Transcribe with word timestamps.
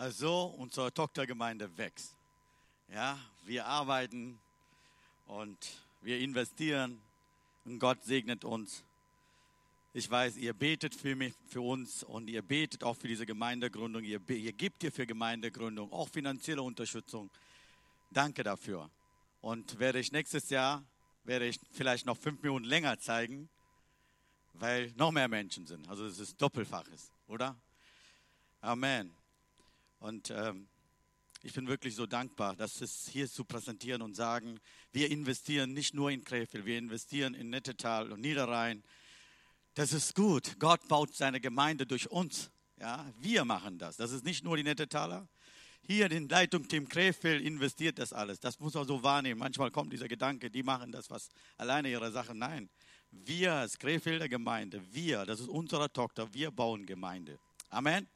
Also 0.00 0.44
unsere 0.56 0.90
Tochtergemeinde 0.94 1.76
wächst. 1.76 2.16
Ja, 2.88 3.18
wir 3.44 3.66
arbeiten 3.66 4.40
und 5.26 5.58
wir 6.00 6.18
investieren 6.20 6.98
und 7.66 7.78
Gott 7.78 8.02
segnet 8.02 8.42
uns. 8.46 8.82
Ich 9.92 10.10
weiß, 10.10 10.38
ihr 10.38 10.54
betet 10.54 10.94
für 10.94 11.14
mich, 11.14 11.34
für 11.48 11.60
uns 11.60 12.02
und 12.02 12.30
ihr 12.30 12.40
betet 12.40 12.82
auch 12.82 12.96
für 12.96 13.08
diese 13.08 13.26
Gemeindegründung. 13.26 14.02
Ihr, 14.02 14.22
ihr 14.30 14.54
gebt 14.54 14.82
ihr 14.84 14.90
für 14.90 15.06
Gemeindegründung 15.06 15.92
auch 15.92 16.08
finanzielle 16.08 16.62
Unterstützung. 16.62 17.28
Danke 18.10 18.42
dafür. 18.42 18.88
Und 19.42 19.78
werde 19.80 19.98
ich 19.98 20.12
nächstes 20.12 20.48
Jahr, 20.48 20.82
werde 21.24 21.46
ich 21.46 21.60
vielleicht 21.72 22.06
noch 22.06 22.16
fünf 22.16 22.42
Minuten 22.42 22.64
länger 22.64 22.98
zeigen, 22.98 23.50
weil 24.54 24.94
noch 24.96 25.10
mehr 25.10 25.28
Menschen 25.28 25.66
sind. 25.66 25.86
Also 25.90 26.06
es 26.06 26.18
ist 26.18 26.40
doppelfaches, 26.40 27.12
oder? 27.26 27.54
Amen. 28.62 29.19
Und 30.00 30.30
ähm, 30.30 30.68
ich 31.42 31.54
bin 31.54 31.68
wirklich 31.68 31.94
so 31.94 32.06
dankbar, 32.06 32.56
dass 32.56 32.80
es 32.80 33.08
hier 33.08 33.28
zu 33.28 33.44
präsentieren 33.44 34.02
und 34.02 34.14
sagen, 34.14 34.58
wir 34.92 35.10
investieren 35.10 35.72
nicht 35.72 35.94
nur 35.94 36.10
in 36.10 36.24
Krefeld, 36.24 36.66
wir 36.66 36.78
investieren 36.78 37.34
in 37.34 37.50
Nettetal 37.50 38.12
und 38.12 38.20
Niederrhein. 38.20 38.82
Das 39.74 39.92
ist 39.92 40.14
gut. 40.14 40.56
Gott 40.58 40.86
baut 40.88 41.14
seine 41.14 41.40
Gemeinde 41.40 41.86
durch 41.86 42.10
uns. 42.10 42.50
Ja, 42.78 43.06
wir 43.20 43.44
machen 43.44 43.78
das. 43.78 43.96
Das 43.96 44.10
ist 44.10 44.24
nicht 44.24 44.42
nur 44.42 44.56
die 44.56 44.62
Nettetaler. 44.62 45.28
Hier 45.82 46.10
in 46.10 46.28
Leitung 46.28 46.68
Team 46.68 46.88
Krefeld 46.88 47.42
investiert 47.42 47.98
das 47.98 48.12
alles. 48.12 48.40
Das 48.40 48.58
muss 48.58 48.74
man 48.74 48.86
so 48.86 49.02
wahrnehmen. 49.02 49.38
Manchmal 49.38 49.70
kommt 49.70 49.92
dieser 49.92 50.08
Gedanke, 50.08 50.50
die 50.50 50.62
machen 50.62 50.92
das 50.92 51.10
was 51.10 51.28
alleine 51.56 51.90
ihre 51.90 52.10
Sache. 52.12 52.34
Nein, 52.34 52.68
wir 53.10 53.54
als 53.54 53.78
Krefelder 53.78 54.28
Gemeinde, 54.28 54.82
wir, 54.92 55.24
das 55.24 55.40
ist 55.40 55.48
unsere 55.48 55.92
Tochter, 55.92 56.32
wir 56.32 56.50
bauen 56.50 56.86
Gemeinde. 56.86 57.38
Amen. 57.70 58.06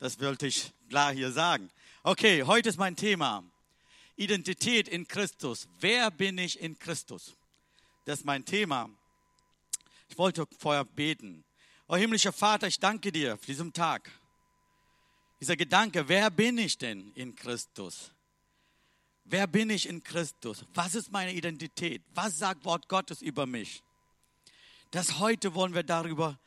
Das 0.00 0.18
wollte 0.18 0.46
ich 0.46 0.72
klar 0.88 1.12
hier 1.12 1.30
sagen. 1.30 1.70
Okay, 2.02 2.42
heute 2.42 2.70
ist 2.70 2.78
mein 2.78 2.96
Thema. 2.96 3.44
Identität 4.16 4.88
in 4.88 5.06
Christus. 5.06 5.68
Wer 5.78 6.10
bin 6.10 6.38
ich 6.38 6.58
in 6.58 6.78
Christus? 6.78 7.36
Das 8.06 8.20
ist 8.20 8.24
mein 8.24 8.46
Thema. 8.46 8.88
Ich 10.08 10.16
wollte 10.16 10.48
vorher 10.58 10.86
beten. 10.86 11.44
Oh 11.86 11.96
himmlischer 11.96 12.32
Vater, 12.32 12.66
ich 12.66 12.80
danke 12.80 13.12
dir 13.12 13.36
für 13.36 13.46
diesen 13.46 13.74
Tag. 13.74 14.10
Dieser 15.38 15.56
Gedanke, 15.56 16.08
wer 16.08 16.30
bin 16.30 16.56
ich 16.56 16.78
denn 16.78 17.12
in 17.14 17.36
Christus? 17.36 18.10
Wer 19.24 19.46
bin 19.46 19.68
ich 19.68 19.86
in 19.86 20.02
Christus? 20.02 20.64
Was 20.72 20.94
ist 20.94 21.12
meine 21.12 21.34
Identität? 21.34 22.02
Was 22.14 22.38
sagt 22.38 22.64
Wort 22.64 22.88
Gottes 22.88 23.20
über 23.20 23.44
mich? 23.44 23.82
Das 24.92 25.18
heute 25.18 25.54
wollen 25.54 25.74
wir 25.74 25.82
darüber 25.82 26.38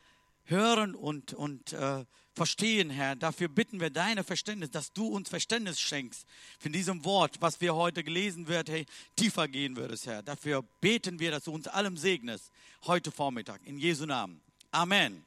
hören 0.46 0.96
und, 0.96 1.34
und 1.36 1.74
äh, 1.74 2.04
verstehen, 2.34 2.90
Herr. 2.90 3.16
Dafür 3.16 3.48
bitten 3.48 3.80
wir 3.80 3.90
deine 3.90 4.24
Verständnis, 4.24 4.72
dass 4.72 4.92
du 4.92 5.08
uns 5.08 5.30
Verständnis 5.30 5.80
schenkst 5.80 6.26
für 6.60 6.70
diesem 6.70 7.06
Wort, 7.06 7.38
was 7.40 7.62
wir 7.62 7.76
heute 7.76 8.04
gelesen 8.04 8.48
wird, 8.48 8.70
hey, 8.70 8.86
tiefer 9.16 9.48
gehen 9.48 9.76
würdest, 9.76 10.08
Herr. 10.08 10.24
Dafür 10.24 10.64
beten 10.82 11.20
wir, 11.20 11.32
dass 11.32 11.46
du 11.46 11.52
uns 11.52 11.68
allem 11.68 11.98
segnest, 11.98 12.52
heute 12.86 13.12
Vormittag, 13.12 13.62
in 13.66 13.78
Jesu 13.78 14.06
Namen. 14.06 14.42
Amen. 14.72 15.24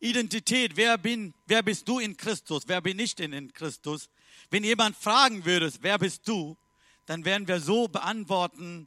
Identität, 0.00 0.76
wer, 0.76 0.98
bin, 0.98 1.32
wer 1.46 1.62
bist 1.62 1.88
du 1.88 1.98
in 1.98 2.16
Christus, 2.16 2.64
wer 2.66 2.82
bin 2.82 2.98
ich 2.98 3.14
denn 3.14 3.32
in 3.32 3.52
Christus? 3.52 4.10
Wenn 4.50 4.62
jemand 4.62 4.96
fragen 4.96 5.44
würde, 5.46 5.72
wer 5.80 5.98
bist 5.98 6.28
du, 6.28 6.56
dann 7.06 7.24
werden 7.24 7.48
wir 7.48 7.60
so 7.60 7.88
beantworten, 7.88 8.86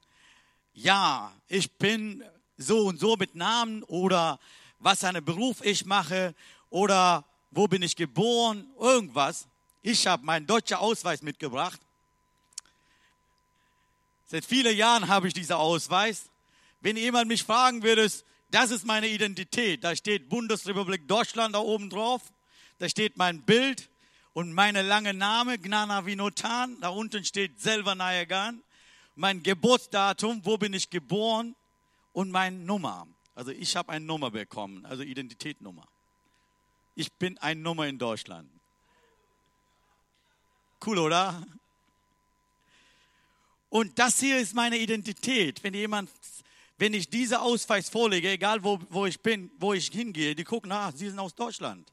ja, 0.74 1.34
ich 1.48 1.72
bin 1.72 2.24
so 2.58 2.86
und 2.86 3.00
so 3.00 3.16
mit 3.16 3.34
Namen 3.34 3.82
oder 3.84 4.40
was 4.80 5.00
für 5.00 5.08
einen 5.08 5.26
Beruf 5.26 5.64
ich 5.64 5.86
mache 5.86 6.36
oder 6.70 7.26
wo 7.52 7.68
bin 7.68 7.82
ich 7.82 7.96
geboren, 7.96 8.70
irgendwas. 8.80 9.48
Ich 9.82 10.08
habe 10.08 10.26
meinen 10.26 10.48
deutschen 10.48 10.78
Ausweis 10.78 11.22
mitgebracht. 11.22 11.80
Seit 14.26 14.46
vielen 14.46 14.76
Jahren 14.76 15.08
habe 15.08 15.28
ich 15.28 15.34
diesen 15.34 15.56
Ausweis. 15.56 16.30
Wenn 16.82 16.98
jemand 16.98 17.30
mich 17.30 17.44
fragen 17.44 17.84
würde, 17.84 18.12
das 18.52 18.72
ist 18.72 18.86
meine 18.86 19.08
Identität, 19.08 19.84
da 19.84 19.96
steht 19.96 20.30
Bundesrepublik 20.30 21.08
Deutschland 21.08 21.56
da 21.56 21.60
oben 21.60 21.90
drauf, 21.90 22.22
da 22.80 22.88
steht 22.88 23.18
mein 23.18 23.42
Bild 23.42 23.90
und 24.34 24.54
meine 24.54 24.82
lange 24.82 25.14
Name, 25.14 25.58
Gnana 25.58 26.06
Vinotan, 26.06 26.80
da 26.82 26.90
unten 26.90 27.24
steht 27.26 27.60
Selva 27.60 27.96
Nayagan, 27.96 28.62
mein 29.16 29.42
Geburtsdatum, 29.42 30.42
wo 30.44 30.58
bin 30.58 30.74
ich 30.74 30.90
geboren 30.90 31.56
und 32.14 32.30
meine 32.30 32.58
Nummer. 32.58 33.08
Also 33.34 33.52
ich 33.52 33.76
habe 33.76 33.92
eine 33.92 34.06
Nummer 34.06 34.32
bekommen, 34.32 34.86
also 34.86 35.04
Identitätsnummer 35.04 35.88
ich 36.98 37.14
bin 37.14 37.38
ein 37.38 37.62
Nummer 37.62 37.88
in 37.88 38.00
Deutschland. 38.00 38.50
Cool, 40.84 40.98
oder? 40.98 41.46
Und 43.70 44.00
das 44.00 44.20
hier 44.20 44.40
ist 44.40 44.56
meine 44.56 44.78
Identität. 44.78 45.64
Wenn 45.64 45.76
jemand, 45.76 46.10
wenn 46.80 46.96
ich 46.96 47.08
diese 47.08 47.40
Ausweis 47.40 47.88
vorlege, 47.88 48.32
egal 48.32 48.64
wo, 48.64 48.80
wo 48.90 49.06
ich 49.06 49.20
bin, 49.20 49.52
wo 49.60 49.74
ich 49.74 49.90
hingehe, 49.90 50.34
die 50.34 50.44
gucken, 50.44 50.72
ah, 50.72 50.92
sie 50.92 51.08
sind 51.08 51.20
aus 51.20 51.36
Deutschland. 51.36 51.88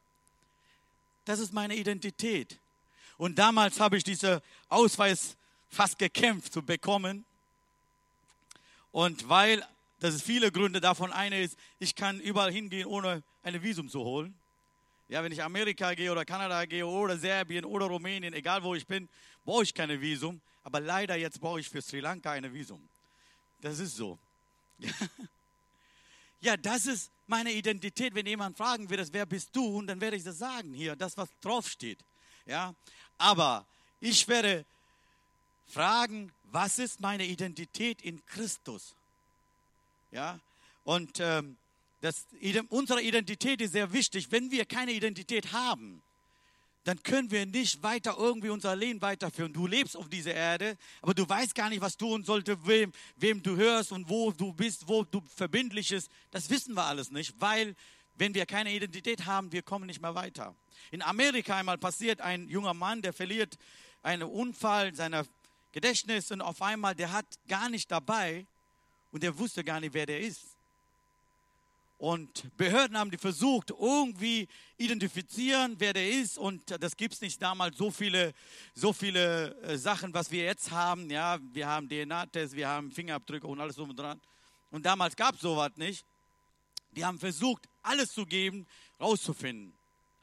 Das 1.27 1.39
ist 1.39 1.53
meine 1.53 1.77
Identität. 1.77 2.59
Und 3.19 3.39
damals 3.39 3.81
habe 3.81 3.99
ich 3.99 4.05
diesen 4.05 4.41
Ausweis 4.71 5.37
fast 5.69 5.99
gekämpft 5.99 6.55
zu 6.55 6.63
bekommen. 6.63 7.27
Und 8.91 9.29
weil, 9.29 9.67
das 10.01 10.15
ist 10.15 10.23
viele 10.23 10.51
Gründe, 10.51 10.81
davon 10.81 11.13
eine 11.13 11.43
ist, 11.43 11.59
ich 11.79 11.95
kann 11.95 12.21
überall 12.21 12.51
hingehen, 12.51 12.87
ohne 12.87 13.23
ein 13.43 13.63
Visum 13.63 13.91
zu 13.91 14.01
holen. 14.01 14.35
Ja, 15.09 15.23
wenn 15.23 15.33
ich 15.33 15.43
Amerika 15.43 15.95
gehe 15.95 16.11
oder 16.11 16.25
Kanada 16.25 16.65
gehe 16.65 16.87
oder 16.87 17.17
Serbien 17.17 17.65
oder 17.65 17.87
Rumänien, 17.87 18.33
egal 18.33 18.63
wo 18.63 18.75
ich 18.75 18.87
bin, 18.87 19.09
brauche 19.45 19.63
ich 19.63 19.75
keine 19.75 20.01
Visum. 20.01 20.41
Aber 20.63 20.81
leider 20.81 21.17
jetzt 21.17 21.41
brauche 21.41 21.61
ich 21.61 21.69
für 21.69 21.83
Sri 21.83 22.01
Lanka 22.01 22.33
ein 22.33 22.53
Visum. 22.53 22.81
Das 23.61 23.79
ist 23.79 23.97
so. 23.97 24.19
Ja, 26.41 26.59
das 26.59 26.85
ist 26.85 27.11
meine 27.27 27.51
Identität. 27.53 28.15
Wenn 28.15 28.27
jemand 28.27 28.59
fragen 28.59 28.91
wird, 28.91 29.11
wer 29.15 29.25
bist 29.25 29.49
du, 29.57 29.79
und 29.79 29.87
dann 29.87 29.99
werde 29.99 30.19
ich 30.19 30.25
das 30.25 30.37
sagen 30.37 30.75
hier, 30.75 30.95
das 30.95 31.17
was 31.17 31.31
draufsteht. 31.41 31.99
Ja, 32.45 32.75
aber 33.17 33.65
ich 33.99 34.29
werde 34.29 34.67
fragen, 35.67 36.31
was 36.53 36.79
ist 36.79 37.01
meine 37.01 37.25
Identität 37.25 38.03
in 38.03 38.23
Christus? 38.27 38.95
Ja, 40.11 40.39
und 40.85 41.19
ähm, 41.19 41.57
das, 42.05 42.27
unsere 42.69 43.01
Identität 43.01 43.63
ist 43.63 43.73
sehr 43.73 43.91
wichtig. 43.91 44.31
Wenn 44.31 44.51
wir 44.51 44.67
keine 44.67 44.93
Identität 44.93 45.53
haben, 45.53 46.03
dann 46.85 47.03
können 47.03 47.31
wir 47.31 47.47
nicht 47.47 47.83
weiter 47.83 48.17
irgendwie 48.19 48.51
unser 48.51 48.77
Leben 48.77 49.01
weiterführen. 49.01 49.55
Du 49.55 49.67
lebst 49.67 49.97
auf 49.97 50.11
dieser 50.11 50.35
Erde, 50.35 50.77
aber 51.01 51.15
du 51.15 51.27
weißt 51.27 51.55
gar 51.55 51.71
nicht, 51.71 51.81
was 51.81 51.97
tun 51.97 52.23
sollte, 52.23 52.67
wem, 52.67 52.93
wem 53.17 53.43
du 53.43 53.57
hörst 53.57 53.91
und 53.91 54.07
wo 54.11 54.33
du 54.33 54.53
bist, 54.53 54.87
wo 54.87 55.03
du 55.05 55.23
verbindlich 55.35 55.89
bist. 55.89 56.11
Das 56.31 56.51
wissen 56.51 56.75
wir 56.75 56.85
alles 56.85 57.11
nicht, 57.11 57.41
weil 57.41 57.75
wenn 58.17 58.35
wir 58.35 58.45
keine 58.45 58.71
Identität 58.75 59.25
haben, 59.25 59.51
wir 59.51 59.63
kommen 59.63 59.87
nicht 59.87 60.03
mehr 60.03 60.15
weiter. 60.15 60.55
In 60.91 61.01
Amerika 61.01 61.57
einmal 61.57 61.79
passiert 61.79 62.21
ein 62.21 62.51
junger 62.51 62.75
Mann, 62.75 63.01
der 63.01 63.15
verliert 63.15 63.57
einen 64.03 64.25
Unfall 64.25 64.95
seiner 64.95 65.25
Gedächtnis 65.73 66.31
und 66.31 66.43
auf 66.43 66.61
einmal, 66.61 66.95
der 66.95 67.13
hat 67.13 67.25
gar 67.49 67.71
nicht 67.71 67.91
dabei 67.91 68.47
und 69.11 69.23
der 69.23 69.39
wusste 69.39 69.65
gar 69.65 69.81
nicht, 69.81 69.95
wer 69.95 70.05
der 70.05 70.21
ist. 70.21 70.54
Und 72.05 72.55
Behörden 72.59 72.99
haben 72.99 73.11
die 73.11 73.17
versucht, 73.17 73.71
irgendwie 73.71 74.47
identifizieren, 74.77 75.75
wer 75.79 75.95
der 75.95 76.07
ist. 76.07 76.37
Und 76.37 76.63
das 76.83 76.99
gibt 76.99 77.15
es 77.15 77.23
nicht 77.23 77.41
damals 77.41 77.79
so 77.79 77.91
viele, 77.91 78.35
so 78.75 78.93
viele 78.93 79.55
äh, 79.63 79.79
Sachen, 79.79 80.13
was 80.13 80.31
wir 80.31 80.45
jetzt 80.45 80.71
haben. 80.71 81.09
Ja, 81.09 81.39
wir 81.55 81.67
haben 81.67 81.89
DNA-Tests, 81.89 82.55
wir 82.55 82.69
haben 82.69 82.91
Fingerabdrücke 82.91 83.47
und 83.47 83.59
alles 83.59 83.77
so 83.77 83.85
und 83.85 83.99
dran. 83.99 84.21
Und 84.71 84.85
damals 84.85 85.17
gab 85.17 85.37
es 85.37 85.41
sowas 85.41 85.71
nicht. 85.77 86.05
Die 86.91 87.03
haben 87.03 87.19
versucht, 87.19 87.67
alles 87.83 88.13
zu 88.13 88.27
geben, 88.27 88.67
rauszufinden. 89.01 89.73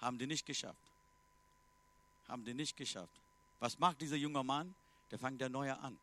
Haben 0.02 0.20
die 0.20 0.28
nicht 0.28 0.46
geschafft. 0.46 0.78
Haben 2.28 2.46
die 2.46 2.54
nicht 2.54 2.78
geschafft. 2.78 3.20
Was 3.60 3.80
macht 3.80 4.00
dieser 4.02 4.18
junge 4.18 4.44
Mann? 4.44 4.76
Der 5.10 5.18
fängt 5.18 5.42
der 5.42 5.50
Neue 5.50 5.76
an. 5.80 5.98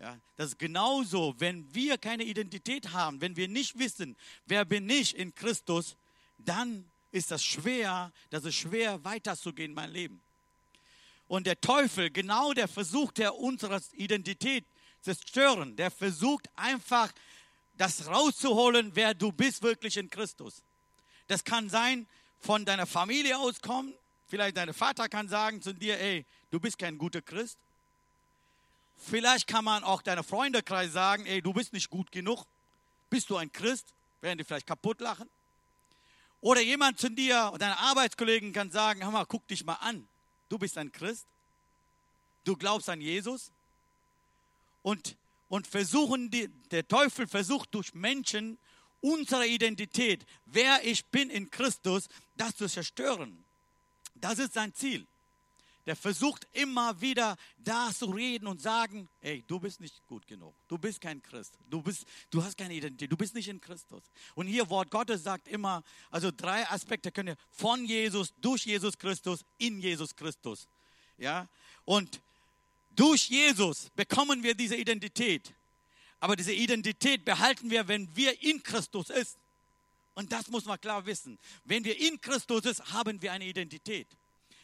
Ja, 0.00 0.18
das 0.36 0.48
ist 0.48 0.58
genauso, 0.58 1.34
wenn 1.38 1.72
wir 1.74 1.98
keine 1.98 2.24
Identität 2.24 2.92
haben, 2.92 3.20
wenn 3.20 3.36
wir 3.36 3.48
nicht 3.48 3.78
wissen, 3.78 4.16
wer 4.46 4.64
bin 4.64 4.88
ich 4.90 5.16
in 5.16 5.34
Christus, 5.34 5.96
dann 6.38 6.84
ist 7.10 7.30
das 7.30 7.44
schwer, 7.44 8.12
das 8.30 8.44
ist 8.44 8.56
schwer 8.56 9.02
weiterzugehen 9.04 9.70
in 9.70 9.74
mein 9.74 9.90
Leben. 9.90 10.20
Und 11.26 11.46
der 11.46 11.60
Teufel, 11.60 12.10
genau 12.10 12.52
der 12.52 12.68
versucht, 12.68 13.18
der 13.18 13.36
unsere 13.36 13.80
Identität 13.92 14.66
zu 15.00 15.14
stören, 15.14 15.76
der 15.76 15.90
versucht 15.90 16.48
einfach, 16.56 17.12
das 17.76 18.06
rauszuholen, 18.06 18.92
wer 18.94 19.14
du 19.14 19.32
bist 19.32 19.62
wirklich 19.62 19.96
in 19.96 20.08
Christus. 20.08 20.62
Das 21.26 21.42
kann 21.42 21.68
sein, 21.68 22.06
von 22.38 22.64
deiner 22.64 22.86
Familie 22.86 23.38
auskommen. 23.38 23.94
Vielleicht 24.26 24.56
dein 24.56 24.72
Vater 24.74 25.08
kann 25.08 25.28
sagen 25.28 25.62
zu 25.62 25.72
dir, 25.72 25.98
ey, 25.98 26.26
du 26.50 26.60
bist 26.60 26.78
kein 26.78 26.98
guter 26.98 27.22
Christ. 27.22 27.58
Vielleicht 28.96 29.46
kann 29.46 29.64
man 29.64 29.84
auch 29.84 30.02
deiner 30.02 30.22
Freundekreis 30.24 30.92
sagen, 30.92 31.26
ey, 31.26 31.42
du 31.42 31.52
bist 31.52 31.72
nicht 31.72 31.90
gut 31.90 32.10
genug. 32.10 32.44
Bist 33.10 33.28
du 33.30 33.36
ein 33.36 33.52
Christ? 33.52 33.92
Werden 34.20 34.38
die 34.38 34.44
vielleicht 34.44 34.66
kaputt 34.66 35.00
lachen? 35.00 35.28
Oder 36.40 36.60
jemand 36.60 36.98
zu 36.98 37.10
dir, 37.10 37.52
deine 37.58 37.78
Arbeitskollegen 37.78 38.52
kann 38.52 38.70
sagen, 38.70 39.02
hör 39.02 39.10
mal, 39.10 39.24
guck 39.26 39.46
dich 39.48 39.64
mal 39.64 39.74
an. 39.74 40.06
Du 40.48 40.58
bist 40.58 40.76
ein 40.78 40.92
Christ. 40.92 41.26
Du 42.44 42.56
glaubst 42.56 42.88
an 42.88 43.00
Jesus. 43.00 43.50
Und, 44.82 45.16
und 45.48 45.66
versuchen 45.66 46.30
die, 46.30 46.48
der 46.70 46.86
Teufel 46.86 47.26
versucht 47.26 47.74
durch 47.74 47.94
Menschen 47.94 48.58
unsere 49.00 49.46
Identität, 49.46 50.24
wer 50.46 50.84
ich 50.84 51.04
bin 51.06 51.30
in 51.30 51.50
Christus, 51.50 52.08
das 52.36 52.56
zu 52.56 52.68
zerstören. 52.68 53.44
Das 54.14 54.38
ist 54.38 54.54
sein 54.54 54.74
Ziel 54.74 55.06
der 55.86 55.96
versucht 55.96 56.46
immer 56.52 57.00
wieder 57.00 57.36
da 57.58 57.90
zu 57.92 58.06
reden 58.06 58.46
und 58.46 58.60
sagen, 58.60 59.08
ey, 59.20 59.44
du 59.46 59.60
bist 59.60 59.80
nicht 59.80 60.06
gut 60.06 60.26
genug. 60.26 60.54
Du 60.66 60.78
bist 60.78 61.00
kein 61.00 61.22
Christ. 61.22 61.58
Du 61.68 61.82
bist, 61.82 62.06
du 62.30 62.42
hast 62.42 62.56
keine 62.56 62.74
Identität. 62.74 63.12
Du 63.12 63.16
bist 63.16 63.34
nicht 63.34 63.48
in 63.48 63.60
Christus. 63.60 64.02
Und 64.34 64.46
hier 64.46 64.68
Wort 64.70 64.90
Gottes 64.90 65.22
sagt 65.22 65.46
immer, 65.48 65.82
also 66.10 66.30
drei 66.34 66.66
Aspekte 66.70 67.12
können 67.12 67.28
wir 67.28 67.36
von 67.50 67.84
Jesus, 67.84 68.32
durch 68.40 68.64
Jesus 68.64 68.96
Christus, 68.96 69.44
in 69.58 69.78
Jesus 69.78 70.16
Christus. 70.16 70.68
Ja? 71.18 71.48
Und 71.84 72.20
durch 72.96 73.28
Jesus 73.28 73.90
bekommen 73.94 74.42
wir 74.42 74.54
diese 74.54 74.76
Identität. 74.76 75.52
Aber 76.20 76.36
diese 76.36 76.54
Identität 76.54 77.24
behalten 77.24 77.70
wir, 77.70 77.86
wenn 77.88 78.14
wir 78.16 78.42
in 78.42 78.62
Christus 78.62 79.10
ist. 79.10 79.36
Und 80.14 80.32
das 80.32 80.48
muss 80.48 80.64
man 80.64 80.80
klar 80.80 81.04
wissen. 81.04 81.38
Wenn 81.64 81.84
wir 81.84 81.98
in 82.00 82.20
Christus 82.20 82.64
ist, 82.64 82.92
haben 82.92 83.20
wir 83.20 83.32
eine 83.32 83.44
Identität. 83.44 84.06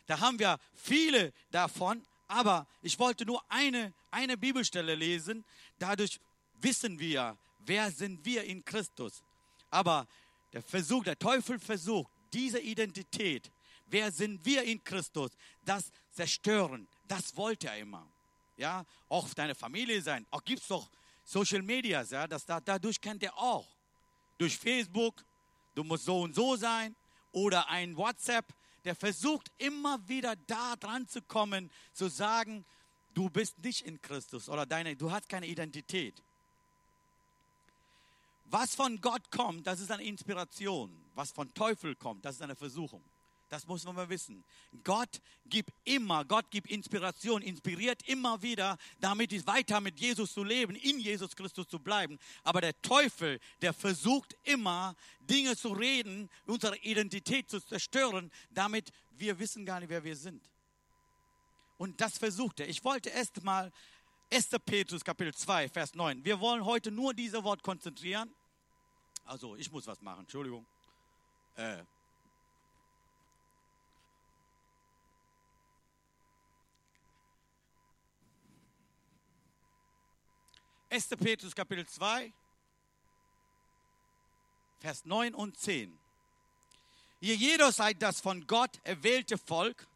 Da 0.07 0.21
haben 0.21 0.39
wir 0.39 0.59
viele 0.75 1.33
davon, 1.51 2.05
aber 2.29 2.67
ich 2.83 2.99
wollte 2.99 3.27
nur 3.27 3.43
eine, 3.49 3.93
eine 4.11 4.37
Bibelstelle 4.37 4.95
lesen. 4.95 5.45
Dadurch 5.79 6.21
wissen 6.61 6.99
wir, 6.99 7.37
wer 7.61 7.91
sind 7.91 8.25
wir 8.25 8.45
in 8.45 8.65
Christus. 8.65 9.23
Aber 9.71 10.07
der 10.53 10.63
Versuch, 10.63 11.05
der 11.05 11.19
Teufel 11.19 11.59
versucht, 11.59 12.11
diese 12.33 12.61
Identität, 12.61 13.51
wer 13.87 14.11
sind 14.11 14.45
wir 14.45 14.63
in 14.63 14.83
Christus, 14.83 15.31
das 15.65 15.91
zerstören. 16.13 16.87
Das 17.07 17.37
wollte 17.37 17.69
er 17.69 17.79
immer. 17.79 18.07
Ja, 18.57 18.85
auch 19.09 19.33
deine 19.35 19.55
Familie 19.55 20.03
sein. 20.03 20.27
Auch 20.31 20.45
gibt 20.45 20.61
es 20.61 20.69
doch 20.69 20.89
Social 21.25 21.63
Media, 21.63 22.03
ja, 22.03 22.27
das, 22.27 22.45
dadurch 22.45 23.01
kennt 23.01 23.23
er 23.23 23.37
auch. 23.39 23.67
Durch 24.39 24.57
Facebook, 24.57 25.25
du 25.75 25.85
musst 25.85 26.05
so 26.05 26.23
und 26.23 26.35
so 26.35 26.57
sein. 26.57 26.95
Oder 27.33 27.69
ein 27.69 27.97
WhatsApp, 27.97 28.45
der 28.85 28.95
versucht 28.95 29.51
immer 29.59 30.09
wieder 30.09 30.37
da 30.47 30.77
dran 30.77 31.07
zu 31.09 31.23
kommen, 31.23 31.71
zu 31.93 32.09
sagen, 32.09 32.65
du 33.15 33.29
bist 33.31 33.59
nicht 33.59 33.87
in 33.87 34.01
Christus 34.01 34.49
oder 34.49 34.67
deine, 34.67 34.97
du 34.97 35.11
hast 35.11 35.29
keine 35.29 35.47
Identität. 35.47 36.23
Was 38.45 38.75
von 38.75 39.01
Gott 39.01 39.31
kommt, 39.31 39.67
das 39.67 39.81
ist 39.81 39.91
eine 39.91 40.05
Inspiration. 40.05 40.91
Was 41.15 41.31
von 41.31 41.53
Teufel 41.55 41.95
kommt, 41.95 42.25
das 42.25 42.37
ist 42.37 42.43
eine 42.43 42.57
Versuchung. 42.57 43.03
Das 43.51 43.67
muss 43.67 43.85
man 43.85 43.97
mal 43.97 44.09
wissen. 44.09 44.45
Gott 44.85 45.21
gibt 45.45 45.73
immer, 45.85 46.25
Gott 46.25 46.49
gibt 46.53 46.71
Inspiration, 46.71 47.43
inspiriert 47.43 48.01
immer 48.09 48.41
wieder, 48.41 48.79
damit 49.01 49.33
es 49.33 49.45
weiter 49.45 49.81
mit 49.81 49.99
Jesus 49.99 50.33
zu 50.33 50.45
leben, 50.45 50.77
in 50.77 51.01
Jesus 51.01 51.35
Christus 51.35 51.67
zu 51.67 51.81
bleiben. 51.81 52.17
Aber 52.45 52.61
der 52.61 52.81
Teufel, 52.81 53.41
der 53.61 53.73
versucht 53.73 54.37
immer, 54.45 54.95
Dinge 55.19 55.57
zu 55.57 55.73
reden, 55.73 56.31
unsere 56.47 56.77
Identität 56.79 57.51
zu 57.51 57.61
zerstören, 57.61 58.31
damit 58.51 58.93
wir 59.19 59.37
wissen 59.41 59.67
gar 59.67 59.81
nicht, 59.81 59.91
wer 59.91 60.05
wir 60.05 60.17
sind. 60.17 60.49
Und 61.77 62.01
das 62.01 62.19
versucht 62.19 62.61
er. 62.61 62.69
Ich 62.69 62.85
wollte 62.85 63.11
erst 63.11 63.43
mal 63.43 63.73
1. 64.33 64.49
Petrus 64.65 65.03
Kapitel 65.03 65.35
2, 65.35 65.69
Vers 65.71 65.97
9. 65.97 66.25
Wir 66.25 66.39
wollen 66.39 66.65
heute 66.65 66.93
nur 66.93 67.15
dieses 67.15 67.43
Wort 67.43 67.65
konzentrieren. 67.65 68.33
Also, 69.25 69.57
ich 69.57 69.73
muss 69.73 69.89
was 69.89 70.01
machen, 70.03 70.21
Entschuldigung. 70.21 70.65
Äh, 71.57 71.83
1. 80.93 81.07
Petrus 81.11 81.55
Kapitel 81.55 81.87
2, 81.87 82.33
Vers 84.81 85.05
9 85.05 85.37
und 85.37 85.57
10. 85.57 85.97
Ihr 87.21 87.37
jeder 87.37 87.71
seid 87.71 88.03
das 88.03 88.21
von 88.21 88.45
Gott 88.49 88.81
erwählte 88.83 89.39
Volk. 89.39 89.87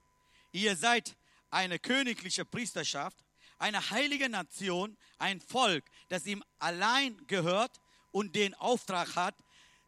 Ihr 0.52 0.76
seid 0.76 1.16
eine 1.50 1.80
königliche 1.80 2.44
Priesterschaft, 2.44 3.16
eine 3.58 3.90
heilige 3.90 4.28
Nation, 4.28 4.96
ein 5.18 5.40
Volk, 5.40 5.82
das 6.10 6.26
ihm 6.26 6.44
allein 6.60 7.20
gehört 7.26 7.80
und 8.12 8.36
den 8.36 8.54
Auftrag 8.54 9.16
hat, 9.16 9.34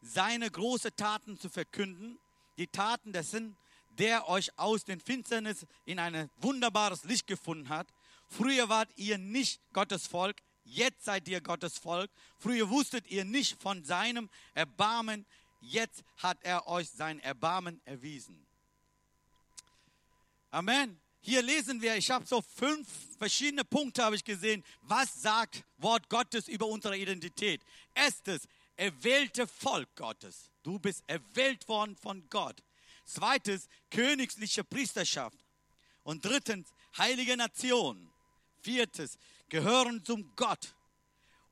seine 0.02 0.50
großen 0.50 0.96
Taten 0.96 1.38
zu 1.38 1.48
verkünden. 1.48 2.18
Die 2.58 2.66
Taten 2.66 3.12
dessen, 3.12 3.56
der 3.90 4.28
euch 4.28 4.58
aus 4.58 4.84
den 4.84 4.98
Finsternis 4.98 5.66
in 5.84 6.00
ein 6.00 6.28
wunderbares 6.38 7.04
Licht 7.04 7.28
gefunden 7.28 7.68
hat. 7.68 7.86
Früher 8.26 8.68
wart 8.68 8.90
ihr 8.96 9.18
nicht 9.18 9.60
Gottes 9.72 10.08
Volk, 10.08 10.42
Jetzt 10.68 11.04
seid 11.04 11.28
ihr 11.28 11.40
Gottes 11.40 11.78
Volk. 11.78 12.10
Früher 12.38 12.68
wusstet 12.68 13.06
ihr 13.06 13.24
nicht 13.24 13.62
von 13.62 13.84
seinem 13.84 14.28
Erbarmen. 14.52 15.24
Jetzt 15.60 16.02
hat 16.18 16.38
er 16.42 16.66
euch 16.66 16.90
sein 16.90 17.20
Erbarmen 17.20 17.80
erwiesen. 17.84 18.44
Amen. 20.50 21.00
Hier 21.20 21.40
lesen 21.40 21.80
wir, 21.82 21.96
ich 21.96 22.10
habe 22.10 22.26
so 22.26 22.42
fünf 22.42 22.88
verschiedene 23.18 23.64
Punkte 23.64 24.02
habe 24.02 24.16
ich 24.16 24.24
gesehen. 24.24 24.64
Was 24.82 25.22
sagt 25.22 25.64
Wort 25.78 26.08
Gottes 26.08 26.48
über 26.48 26.66
unsere 26.66 26.96
Identität? 26.98 27.62
Erstes, 27.94 28.48
erwählte 28.76 29.46
Volk 29.46 29.88
Gottes. 29.94 30.50
Du 30.62 30.78
bist 30.80 31.04
erwählt 31.06 31.66
worden 31.68 31.96
von 31.96 32.28
Gott. 32.28 32.62
Zweites, 33.04 33.68
königliche 33.90 34.64
Priesterschaft. 34.64 35.38
Und 36.02 36.24
drittens, 36.24 36.68
heilige 36.98 37.36
Nation. 37.36 38.10
Viertes, 38.62 39.16
gehören 39.48 40.04
zum 40.04 40.34
Gott. 40.36 40.74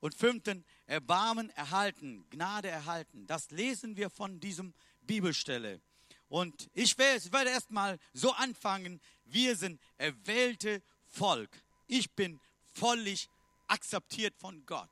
Und 0.00 0.14
fünften, 0.14 0.64
Erbarmen 0.86 1.48
erhalten, 1.50 2.26
Gnade 2.30 2.68
erhalten. 2.68 3.26
Das 3.26 3.50
lesen 3.50 3.96
wir 3.96 4.10
von 4.10 4.38
diesem 4.38 4.74
Bibelstelle. 5.02 5.80
Und 6.28 6.68
ich 6.74 6.98
werde 6.98 7.50
erstmal 7.50 7.98
so 8.12 8.32
anfangen, 8.32 9.00
wir 9.24 9.56
sind 9.56 9.80
erwählte 9.96 10.82
Volk. 11.06 11.62
Ich 11.86 12.10
bin 12.14 12.40
völlig 12.74 13.28
akzeptiert 13.66 14.34
von 14.36 14.66
Gott. 14.66 14.90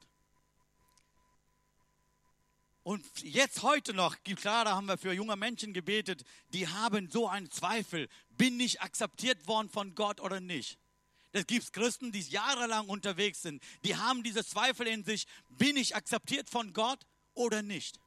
Und 2.85 3.05
jetzt 3.23 3.63
heute 3.63 3.95
noch, 3.95 4.17
klar, 4.25 4.65
da 4.65 4.75
haben 4.75 4.87
wir 4.87 4.99
für 4.99 5.13
junge 5.13 5.37
Menschen 5.37 5.73
gebetet, 5.73 6.25
die 6.49 6.67
haben 6.67 7.11
so 7.11 7.29
einen 7.29 7.51
Zweifel, 7.51 8.09
bin 8.31 8.59
ich 8.59 8.81
akzeptiert 8.81 9.47
worden 9.47 9.69
von 9.69 9.95
Gott 9.95 10.21
oder 10.21 10.41
nicht? 10.41 10.79
Es 11.33 11.47
gibt 11.47 11.73
Christen, 11.73 12.13
die 12.13 12.21
jahrelang 12.21 12.89
unterwegs 12.89 13.43
sind, 13.43 13.63
die 13.85 13.97
haben 13.97 14.23
diese 14.23 14.45
Zweifel 14.45 14.87
in 14.87 15.03
sich, 15.03 15.27
bin 15.49 15.77
ich 15.77 15.97
akzeptiert 15.97 16.49
von 16.49 16.73
Gott 16.73 17.05
oder 17.35 17.63
nicht? 17.63 17.99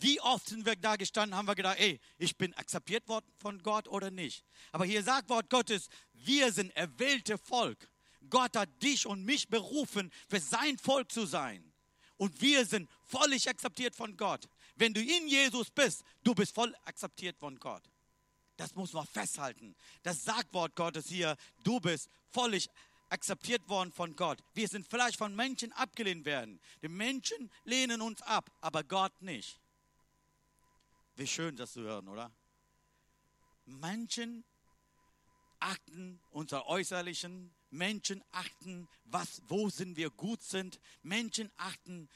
Wie 0.00 0.20
oft 0.20 0.48
sind 0.48 0.64
wir 0.64 0.76
da 0.76 0.96
gestanden, 0.96 1.36
haben 1.36 1.48
wir 1.48 1.56
gedacht, 1.56 1.78
ey, 1.78 2.00
ich 2.18 2.36
bin 2.36 2.54
akzeptiert 2.54 3.08
worden 3.08 3.26
von 3.36 3.62
Gott 3.62 3.88
oder 3.88 4.10
nicht? 4.10 4.44
Aber 4.70 4.84
hier 4.84 5.02
sagt 5.02 5.28
Wort 5.28 5.50
Gottes, 5.50 5.88
wir 6.12 6.52
sind 6.52 6.70
erwählte 6.76 7.36
Volk. 7.36 7.88
Gott 8.30 8.56
hat 8.56 8.82
dich 8.82 9.06
und 9.06 9.24
mich 9.24 9.48
berufen, 9.48 10.12
für 10.28 10.40
sein 10.40 10.78
Volk 10.78 11.10
zu 11.10 11.26
sein. 11.26 11.72
Und 12.16 12.40
wir 12.40 12.64
sind 12.66 12.88
völlig 13.04 13.48
akzeptiert 13.48 13.94
von 13.94 14.16
Gott. 14.16 14.48
Wenn 14.76 14.94
du 14.94 15.00
in 15.00 15.28
Jesus 15.28 15.70
bist, 15.70 16.02
du 16.22 16.34
bist 16.34 16.54
voll 16.54 16.74
akzeptiert 16.84 17.36
von 17.38 17.58
Gott. 17.58 17.82
Das 18.58 18.74
muss 18.74 18.92
man 18.92 19.06
festhalten. 19.06 19.76
Das 20.02 20.24
sagt 20.24 20.52
Wort 20.52 20.74
Gottes 20.74 21.06
hier. 21.06 21.36
Du 21.62 21.78
bist 21.78 22.10
völlig 22.32 22.68
akzeptiert 23.08 23.66
worden 23.68 23.92
von 23.92 24.16
Gott. 24.16 24.42
Wir 24.52 24.66
sind 24.66 24.86
vielleicht 24.88 25.16
von 25.16 25.34
Menschen 25.34 25.72
abgelehnt 25.72 26.24
werden. 26.24 26.60
Die 26.82 26.88
Menschen 26.88 27.50
lehnen 27.64 28.02
uns 28.02 28.20
ab, 28.22 28.50
aber 28.60 28.82
Gott 28.82 29.22
nicht. 29.22 29.60
Wie 31.14 31.26
schön 31.28 31.54
das 31.54 31.72
zu 31.72 31.82
hören, 31.82 32.08
oder? 32.08 32.32
Menschen 33.64 34.44
achten 35.60 36.20
unser 36.30 36.66
Äußerlichen. 36.66 37.54
Menschen 37.70 38.24
achten, 38.32 38.88
was, 39.04 39.40
wo 39.46 39.68
sind 39.68 39.96
wir 39.96 40.10
gut 40.10 40.42
sind. 40.42 40.80
Menschen 41.02 41.52
achten 41.58 42.08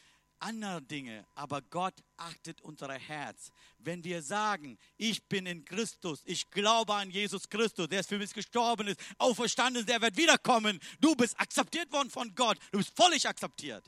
andere 0.42 0.82
Dinge, 0.82 1.26
aber 1.34 1.62
Gott 1.62 1.94
achtet 2.16 2.60
unser 2.62 2.92
Herz. 2.92 3.50
Wenn 3.78 4.02
wir 4.02 4.22
sagen, 4.22 4.78
ich 4.96 5.22
bin 5.28 5.46
in 5.46 5.64
Christus, 5.64 6.22
ich 6.24 6.50
glaube 6.50 6.94
an 6.94 7.10
Jesus 7.10 7.48
Christus, 7.48 7.88
der 7.88 8.00
ist 8.00 8.08
für 8.08 8.18
mich 8.18 8.34
gestorben 8.34 8.88
ist, 8.88 9.00
auferstanden 9.18 9.80
ist, 9.80 9.88
der 9.88 10.00
wird 10.00 10.16
wiederkommen. 10.16 10.80
Du 11.00 11.14
bist 11.14 11.38
akzeptiert 11.38 11.92
worden 11.92 12.10
von 12.10 12.34
Gott, 12.34 12.58
du 12.72 12.78
bist 12.78 12.94
völlig 12.96 13.26
akzeptiert. 13.26 13.84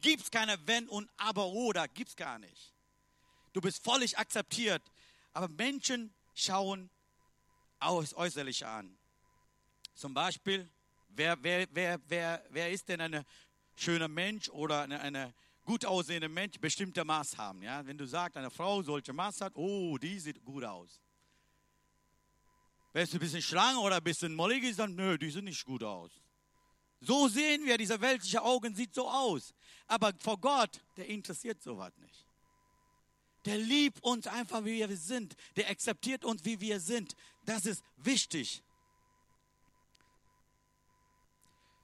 Gibt 0.00 0.22
es 0.22 0.30
keine 0.30 0.58
Wenn 0.66 0.88
und 0.88 1.10
Aber 1.16 1.46
oder, 1.46 1.88
gibt 1.88 2.10
es 2.10 2.16
gar 2.16 2.38
nicht. 2.38 2.74
Du 3.52 3.60
bist 3.60 3.82
völlig 3.82 4.16
akzeptiert, 4.18 4.82
aber 5.32 5.48
Menschen 5.48 6.14
schauen 6.34 6.90
aus 7.78 8.14
äußerlich 8.14 8.64
an. 8.64 8.96
Zum 9.94 10.14
Beispiel, 10.14 10.68
wer, 11.08 11.42
wer, 11.42 11.66
wer, 11.72 12.00
wer, 12.06 12.44
wer 12.50 12.70
ist 12.70 12.88
denn 12.88 13.00
eine 13.00 13.24
schöner 13.80 14.08
Mensch 14.08 14.48
oder 14.50 14.82
eine, 14.82 15.00
eine 15.00 15.34
gut 15.64 15.84
aussehende 15.84 16.28
Mensch 16.28 16.58
bestimmte 16.58 17.04
Maß 17.04 17.38
haben. 17.38 17.62
Ja? 17.62 17.84
Wenn 17.86 17.98
du 17.98 18.06
sagst, 18.06 18.36
eine 18.36 18.50
Frau 18.50 18.82
solche 18.82 19.12
Maß 19.12 19.40
hat, 19.40 19.52
oh, 19.56 19.98
die 19.98 20.18
sieht 20.18 20.44
gut 20.44 20.64
aus. 20.64 21.00
Wenn 22.92 23.06
du 23.06 23.16
ein 23.16 23.20
bisschen 23.20 23.42
schlank 23.42 23.78
oder 23.78 23.96
ein 23.96 24.04
bisschen 24.04 24.34
mollig 24.34 24.64
ist, 24.64 24.78
dann 24.78 24.94
nö, 24.94 25.16
die 25.16 25.30
sieht 25.30 25.44
nicht 25.44 25.64
gut 25.64 25.84
aus. 25.84 26.10
So 27.00 27.28
sehen 27.28 27.64
wir, 27.64 27.78
diese 27.78 28.00
weltliche 28.00 28.42
Augen 28.42 28.74
sieht 28.74 28.94
so 28.94 29.08
aus. 29.08 29.54
Aber 29.86 30.12
vor 30.18 30.38
Gott, 30.38 30.82
der 30.96 31.06
interessiert 31.06 31.62
sowas 31.62 31.96
nicht. 31.98 32.26
Der 33.46 33.56
liebt 33.56 34.02
uns 34.02 34.26
einfach, 34.26 34.64
wie 34.64 34.86
wir 34.86 34.96
sind. 34.96 35.34
Der 35.56 35.70
akzeptiert 35.70 36.24
uns, 36.24 36.44
wie 36.44 36.60
wir 36.60 36.78
sind. 36.78 37.14
Das 37.46 37.64
ist 37.64 37.82
wichtig. 37.96 38.62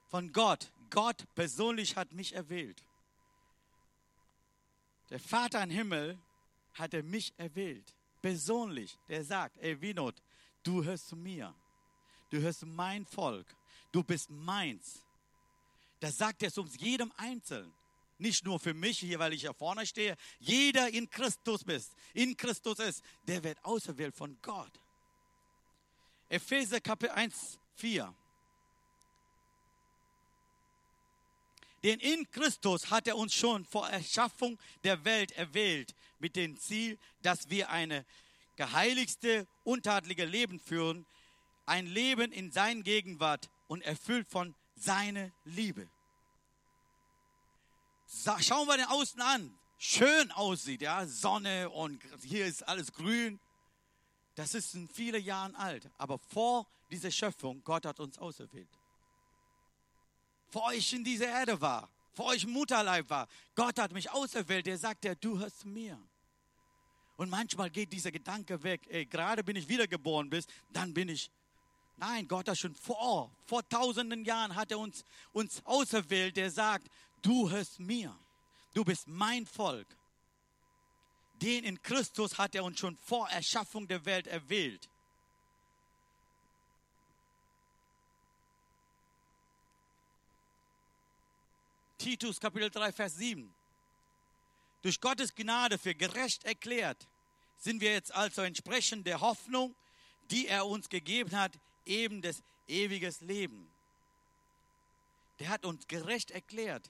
Von 0.09 0.33
Gott. 0.33 0.71
Gott 0.91 1.25
persönlich 1.35 1.97
hat 1.97 2.13
mich 2.13 2.35
erwählt. 2.35 2.83
Der 5.11 5.21
Vater 5.21 5.63
im 5.63 5.71
Himmel 5.71 6.19
hatte 6.75 7.03
mich 7.03 7.33
erwählt. 7.37 7.95
Persönlich. 8.23 8.99
Der 9.09 9.25
sagt, 9.25 9.57
ey 9.59 9.81
Vinod, 9.81 10.21
du 10.63 10.83
hörst 10.83 11.09
zu 11.09 11.17
mir. 11.17 11.55
Du 12.31 12.41
hörst 12.41 12.67
mein 12.67 13.07
Volk. 13.07 13.47
Du 13.93 14.03
bist 14.03 14.31
meins. 14.31 15.03
Das 16.01 16.19
sagt 16.19 16.43
er 16.43 16.53
zu 16.53 16.65
jedem 16.79 17.13
Einzelnen. 17.17 17.73
Nicht 18.19 18.45
nur 18.45 18.59
für 18.59 18.75
mich 18.75 18.99
hier, 18.99 19.19
weil 19.19 19.35
ich 19.35 19.43
hier 19.43 19.55
vorne 19.55 19.87
stehe. 19.87 20.17
Jeder 20.39 20.89
in 20.89 21.09
Christus 21.11 21.65
bist, 21.65 21.93
in 22.15 22.37
Christus 22.37 22.79
ist, 22.79 23.03
der 23.27 23.45
wird 23.45 23.63
auserwählt 23.65 24.15
von 24.15 24.37
Gott. 24.41 24.73
Epheser 26.29 26.81
Kapitel 26.81 27.13
1, 27.13 27.59
4. 27.77 28.13
Denn 31.87 32.01
in 32.01 32.29
Christus 32.33 32.91
hat 32.91 33.07
er 33.07 33.17
uns 33.17 33.33
schon 33.33 33.65
vor 33.65 33.89
Erschaffung 33.89 34.59
der 34.83 35.05
Welt 35.05 35.31
erwählt, 35.31 35.95
mit 36.19 36.35
dem 36.35 36.59
Ziel, 36.59 36.99
dass 37.23 37.49
wir 37.49 37.71
eine 37.71 38.05
geheiligste, 38.57 39.47
untadlige 39.63 40.25
Leben 40.25 40.59
führen, 40.59 41.07
ein 41.65 41.87
Leben 41.87 42.33
in 42.33 42.51
seiner 42.51 42.83
Gegenwart 42.83 43.49
und 43.69 43.83
erfüllt 43.83 44.27
von 44.27 44.57
seiner 44.75 45.31
Liebe. 45.45 45.89
Schauen 48.41 48.67
wir 48.67 48.79
den 48.79 48.87
Außen 48.87 49.21
an. 49.21 49.57
Schön 49.79 50.33
aussieht, 50.33 50.83
ja, 50.83 51.07
Sonne 51.07 51.71
und 51.71 52.03
hier 52.25 52.47
ist 52.47 52.67
alles 52.67 52.93
grün. 52.93 53.39
Das 54.35 54.55
ist 54.55 54.75
in 54.75 54.89
vielen 54.89 55.23
Jahren 55.23 55.55
alt. 55.55 55.89
Aber 55.99 56.19
vor 56.19 56.67
dieser 56.91 57.13
Schöpfung, 57.13 57.63
Gott 57.63 57.87
hat 57.87 58.01
uns 58.01 58.19
auserwählt. 58.19 58.77
Vor 60.51 60.65
euch 60.67 60.93
in 60.93 61.05
dieser 61.05 61.27
Erde 61.27 61.61
war, 61.61 61.91
vor 62.13 62.27
euch 62.27 62.45
im 62.45 62.51
Mutterleib 62.51 63.11
war. 63.11 63.29
Gott 63.55 63.79
hat 63.79 63.93
mich 63.93 64.11
auserwählt. 64.11 64.67
Er 64.67 64.79
sagt, 64.79 65.07
du 65.21 65.39
hörst 65.39 65.65
mir. 65.65 65.99
Und 67.17 67.31
manchmal 67.31 67.71
geht 67.71 67.93
dieser 67.93 68.13
Gedanke 68.13 68.63
weg, 68.63 68.83
ey, 68.89 69.07
gerade 69.07 69.43
bin 69.43 69.57
ich 69.57 69.69
wiedergeboren 69.69 70.29
bist, 70.29 70.51
dann 70.71 70.93
bin 70.93 71.09
ich. 71.09 71.31
Nein, 71.97 72.29
Gott 72.29 72.49
hat 72.49 72.59
schon 72.59 72.75
vor, 72.75 73.31
vor 73.47 73.67
tausenden 73.69 74.25
Jahren 74.25 74.55
hat 74.55 74.71
er 74.71 74.79
uns, 74.79 75.03
uns 75.33 75.65
auserwählt, 75.65 76.37
der 76.37 76.51
sagt, 76.51 76.89
du 77.23 77.51
hörst 77.51 77.81
mir, 77.81 78.15
du 78.75 78.85
bist 78.85 79.09
mein 79.09 79.47
Volk. 79.47 79.87
Den 81.41 81.65
in 81.65 81.81
Christus 81.83 82.37
hat 82.37 82.55
er 82.55 82.65
uns 82.65 82.79
schon 82.79 82.97
vor 82.99 83.29
Erschaffung 83.31 83.89
der 83.89 84.05
Welt 84.05 84.27
erwählt. 84.27 84.89
Titus 91.99 92.41
Kapitel 92.41 92.71
3, 92.71 92.93
Vers 92.93 93.17
7 93.17 93.53
durch 94.87 95.01
Gottes 95.01 95.35
Gnade 95.35 95.79
für 95.79 95.97
gerecht 95.97 96.45
erklärt, 96.45 97.09
sind 97.59 97.81
wir 97.81 97.91
jetzt 97.91 98.15
also 98.15 98.43
entsprechend 98.43 99.05
der 99.05 99.21
Hoffnung, 99.21 99.75
die 100.31 100.47
er 100.47 100.65
uns 100.65 100.89
gegeben 100.89 101.33
hat, 101.33 101.59
eben 101.85 102.23
das 102.23 102.41
ewiges 102.69 103.21
Leben. 103.21 103.69
Der 105.41 105.49
hat 105.49 105.65
uns 105.65 105.89
gerecht 105.89 106.31
erklärt. 106.31 106.89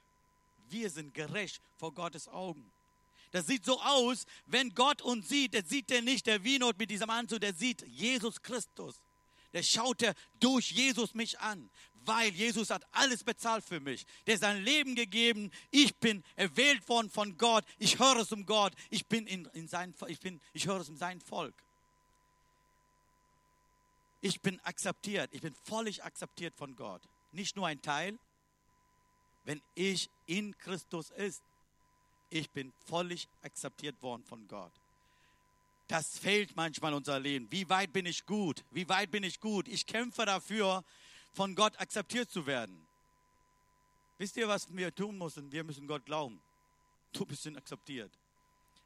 Wir 0.69 0.91
sind 0.91 1.15
gerecht 1.15 1.63
vor 1.79 1.95
Gottes 1.95 2.29
Augen. 2.29 2.71
Das 3.31 3.47
sieht 3.47 3.65
so 3.65 3.81
aus, 3.81 4.27
wenn 4.45 4.75
Gott 4.75 5.01
uns 5.01 5.31
sieht, 5.31 5.55
der 5.55 5.65
sieht 5.65 5.91
er 5.91 6.03
nicht 6.03 6.27
der 6.27 6.45
Wienot 6.45 6.77
mit 6.79 6.91
diesem 6.91 7.09
Anzug, 7.09 7.41
der 7.41 7.55
sieht 7.55 7.81
Jesus 7.87 8.43
Christus. 8.43 9.01
Der 9.55 9.63
schaut 9.63 10.03
er 10.03 10.15
durch 10.39 10.71
Jesus 10.71 11.15
mich 11.15 11.41
an 11.41 11.71
weil 12.07 12.31
Jesus 12.31 12.71
hat 12.71 12.87
alles 12.93 13.25
bezahlt 13.25 13.65
für 13.65 13.81
mich. 13.81 14.07
Der 14.27 14.39
sein 14.39 14.63
Leben 14.63 14.95
gegeben. 14.95 15.51
Ich 15.71 15.97
bin 15.97 16.23
erwählt 16.35 16.89
worden 16.89 17.11
von 17.11 17.37
Gott. 17.37 17.65
Ich 17.79 17.99
höre 17.99 18.17
es 18.17 18.33
um 18.33 18.47
Gott. 18.47 18.73
Ich 18.91 19.07
bin 19.07 19.27
in, 19.27 19.47
in 19.53 19.69
sein, 19.69 19.95
ich 20.09 20.21
bin, 20.21 20.41
ich 20.53 20.67
höre 20.67 20.81
es 20.81 20.89
um 20.89 20.97
sein 20.97 21.21
Volk. 21.21 21.55
Ich 24.21 24.41
bin 24.41 24.61
akzeptiert. 24.61 25.31
Ich 25.33 25.41
bin 25.41 25.55
völlig 25.65 26.03
akzeptiert 26.05 26.55
von 26.57 26.75
Gott. 26.77 27.03
Nicht 27.33 27.57
nur 27.57 27.67
ein 27.67 27.83
Teil. 27.83 28.19
Wenn 29.45 29.63
ich 29.75 30.11
in 30.27 30.57
Christus 30.59 31.11
ist, 31.11 31.43
ich 32.31 32.51
bin 32.51 32.73
völlig 32.87 33.29
akzeptiert 33.43 34.01
worden 34.03 34.25
von 34.25 34.49
Gott. 34.49 34.73
Das 35.89 36.19
fehlt 36.19 36.57
manchmal 36.57 36.95
unser 36.95 37.21
Leben. 37.21 37.47
Wie 37.51 37.69
weit 37.69 37.93
bin 37.93 38.07
ich 38.07 38.27
gut? 38.27 38.65
Wie 38.73 38.89
weit 38.89 39.11
bin 39.13 39.23
ich 39.23 39.39
gut? 39.39 39.69
Ich 39.69 39.87
kämpfe 39.87 40.27
dafür, 40.27 40.83
von 41.37 41.55
Gott 41.55 41.79
akzeptiert 41.79 42.31
zu 42.31 42.47
werden. 42.47 42.87
Wisst 44.17 44.39
ihr, 44.39 44.49
was 44.49 44.75
wir 44.75 44.95
tun 44.95 45.19
müssen? 45.19 45.53
Wir 45.53 45.65
müssen 45.65 45.87
Gott 45.87 46.07
glauben. 46.07 46.41
Du 47.13 47.27
bist 47.27 47.47
akzeptiert. 47.47 48.11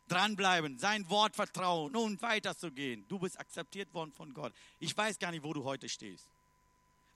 Dranbleiben, 0.08 0.76
sein 0.76 1.08
Wort 1.08 1.36
vertrauen 1.36 1.94
und 1.94 2.20
weiterzugehen. 2.20 3.06
Du 3.06 3.20
bist 3.20 3.38
akzeptiert 3.38 3.94
worden 3.94 4.10
von 4.10 4.34
Gott. 4.34 4.52
Ich 4.80 4.96
weiß 4.96 5.20
gar 5.20 5.30
nicht, 5.30 5.44
wo 5.44 5.52
du 5.52 5.62
heute 5.62 5.88
stehst. 5.88 6.26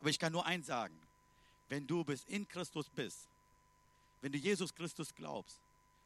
Aber 0.00 0.08
ich 0.08 0.20
kann 0.20 0.32
nur 0.32 0.46
eins 0.46 0.68
sagen. 0.68 0.96
Wenn 1.68 1.84
du 1.84 2.04
bist 2.04 2.28
in 2.28 2.46
Christus 2.46 2.88
bist, 2.88 3.26
wenn 4.20 4.30
du 4.30 4.38
Jesus 4.38 4.72
Christus 4.72 5.12
glaubst 5.12 5.58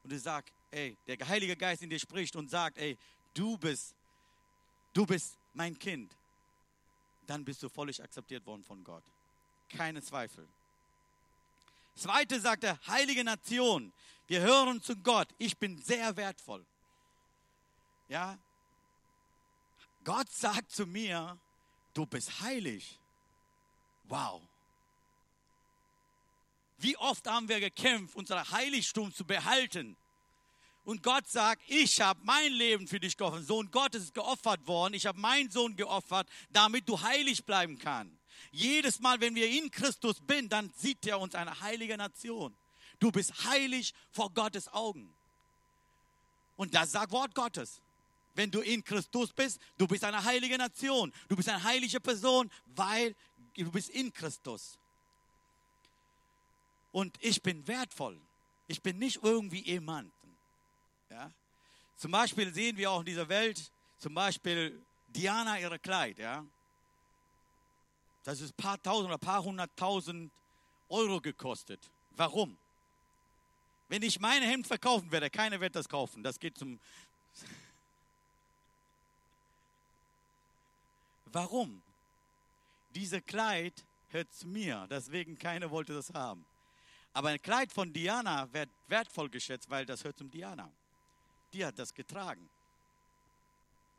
und 0.05 0.11
du 0.11 0.19
sagst, 0.19 0.55
ey, 0.71 0.97
der 1.07 1.29
Heilige 1.29 1.55
Geist 1.55 1.83
in 1.83 1.91
dir 1.91 1.99
spricht 1.99 2.35
und 2.35 2.49
sagt, 2.49 2.79
ey, 2.79 2.97
du 3.35 3.59
bist, 3.59 3.95
du 4.95 5.05
bist 5.05 5.37
mein 5.53 5.79
Kind, 5.79 6.17
dann 7.27 7.45
bist 7.45 7.63
du 7.63 7.69
völlig 7.69 8.03
akzeptiert 8.03 8.47
worden 8.47 8.65
von 8.65 8.83
Gott 8.83 9.05
keine 9.69 10.03
Zweifel. 10.03 10.47
Zweite 11.95 12.41
sagt 12.41 12.65
er, 12.65 12.79
heilige 12.87 13.25
Nation, 13.25 13.93
wir 14.29 14.41
hören 14.41 14.83
zu 14.83 14.97
Gott, 14.97 15.29
ich 15.39 15.57
bin 15.59 15.81
sehr 15.83 16.17
wertvoll. 16.17 16.65
Ja, 18.09 18.39
Gott 20.05 20.31
sagt 20.31 20.71
zu 20.71 20.87
mir, 20.87 21.37
du 21.93 22.07
bist 22.07 22.41
heilig. 22.41 22.99
Wow. 24.05 24.41
Wie 26.79 26.97
oft 26.97 27.27
haben 27.27 27.49
wir 27.49 27.61
gekämpft, 27.61 28.15
unser 28.15 28.51
Heiligtum 28.51 29.13
zu 29.13 29.25
behalten. 29.25 29.97
Und 30.85 31.03
Gott 31.03 31.29
sagt, 31.29 31.61
ich 31.67 32.01
habe 32.01 32.21
mein 32.23 32.53
Leben 32.53 32.87
für 32.89 33.01
dich 33.01 33.17
geopfert. 33.17 33.45
Sohn 33.45 33.71
Gottes 33.71 34.05
ist 34.05 34.15
geopfert 34.15 34.67
worden. 34.67 34.95
Ich 34.95 35.05
habe 35.05 35.19
meinen 35.21 35.51
Sohn 35.51 35.77
geopfert, 35.77 36.29
damit 36.51 36.89
du 36.89 36.99
heilig 37.01 37.45
bleiben 37.45 37.79
kannst. 37.79 38.18
Jedes 38.51 39.01
Mal, 39.01 39.21
wenn 39.21 39.35
wir 39.35 39.49
in 39.49 39.71
Christus 39.71 40.17
sind, 40.29 40.53
dann 40.53 40.71
sieht 40.77 41.07
er 41.07 41.21
uns 41.21 41.35
eine 41.35 41.61
heilige 41.61 41.97
Nation. 41.97 42.55
Du 42.99 43.13
bist 43.13 43.45
heilig 43.45 43.95
vor 44.11 44.31
Gottes 44.33 44.69
Augen. 44.73 45.13
Und 46.57 46.75
das 46.75 46.93
sagt 46.93 47.13
Wort 47.13 47.35
Gottes. 47.35 47.81
Wenn 48.35 48.51
du 48.51 48.61
in 48.61 48.85
Christus 48.85 49.33
bist, 49.33 49.61
du 49.79 49.87
bist 49.87 50.05
eine 50.05 50.23
heilige 50.23 50.59
Nation. 50.59 51.13
Du 51.29 51.37
bist 51.37 51.49
eine 51.49 51.63
heilige 51.63 52.01
Person, 52.01 52.51
weil 52.75 53.15
du 53.55 53.71
bist 53.71 53.91
in 53.91 54.13
Christus. 54.13 54.79
Und 56.93 57.17
ich 57.21 57.43
bin 57.43 57.67
wertvoll. 57.67 58.19
Ich 58.67 58.83
bin 58.83 58.99
nicht 58.99 59.21
irgendwie 59.23 59.63
jemand. 59.63 60.13
Ja? 61.11 61.31
Zum 61.97 62.11
Beispiel 62.11 62.53
sehen 62.53 62.77
wir 62.77 62.91
auch 62.91 63.01
in 63.01 63.07
dieser 63.07 63.29
Welt, 63.29 63.71
zum 63.99 64.15
Beispiel 64.15 64.81
Diana 65.09 65.59
ihre 65.59 65.79
Kleid. 65.79 66.19
Ja? 66.19 66.45
Das 68.25 68.41
ist 68.41 68.53
ein 68.53 68.57
paar 68.63 68.83
tausend 68.83 69.07
oder 69.07 69.15
ein 69.15 69.21
paar 69.21 69.43
hunderttausend 69.43 70.31
Euro 70.89 71.21
gekostet. 71.21 71.81
Warum? 72.11 72.57
Wenn 73.89 74.03
ich 74.03 74.21
meine 74.21 74.47
Hemd 74.47 74.67
verkaufen 74.67 75.11
werde, 75.11 75.31
keiner 75.31 75.61
wird 75.61 75.75
das 75.75 75.89
kaufen. 75.89 76.23
Das 76.23 76.39
geht 76.39 76.59
zum. 76.59 76.79
Warum? 81.27 81.83
Dieses 82.95 83.25
Kleid 83.25 83.73
hört 84.11 84.29
mir, 84.45 84.87
deswegen 84.91 85.39
keiner 85.39 85.71
wollte 85.71 85.95
das 85.95 86.13
haben. 86.13 86.45
Aber 87.13 87.29
ein 87.31 87.41
Kleid 87.41 87.73
von 87.73 87.93
Diana 87.93 88.53
wird 88.53 88.69
wertvoll 88.89 89.29
geschätzt, 89.29 89.69
weil 89.71 89.87
das 89.87 90.05
hört 90.05 90.19
zum 90.19 90.31
Diana. 90.31 90.71
Die 91.53 91.65
hat 91.65 91.79
das 91.79 91.95
getragen. 91.95 92.49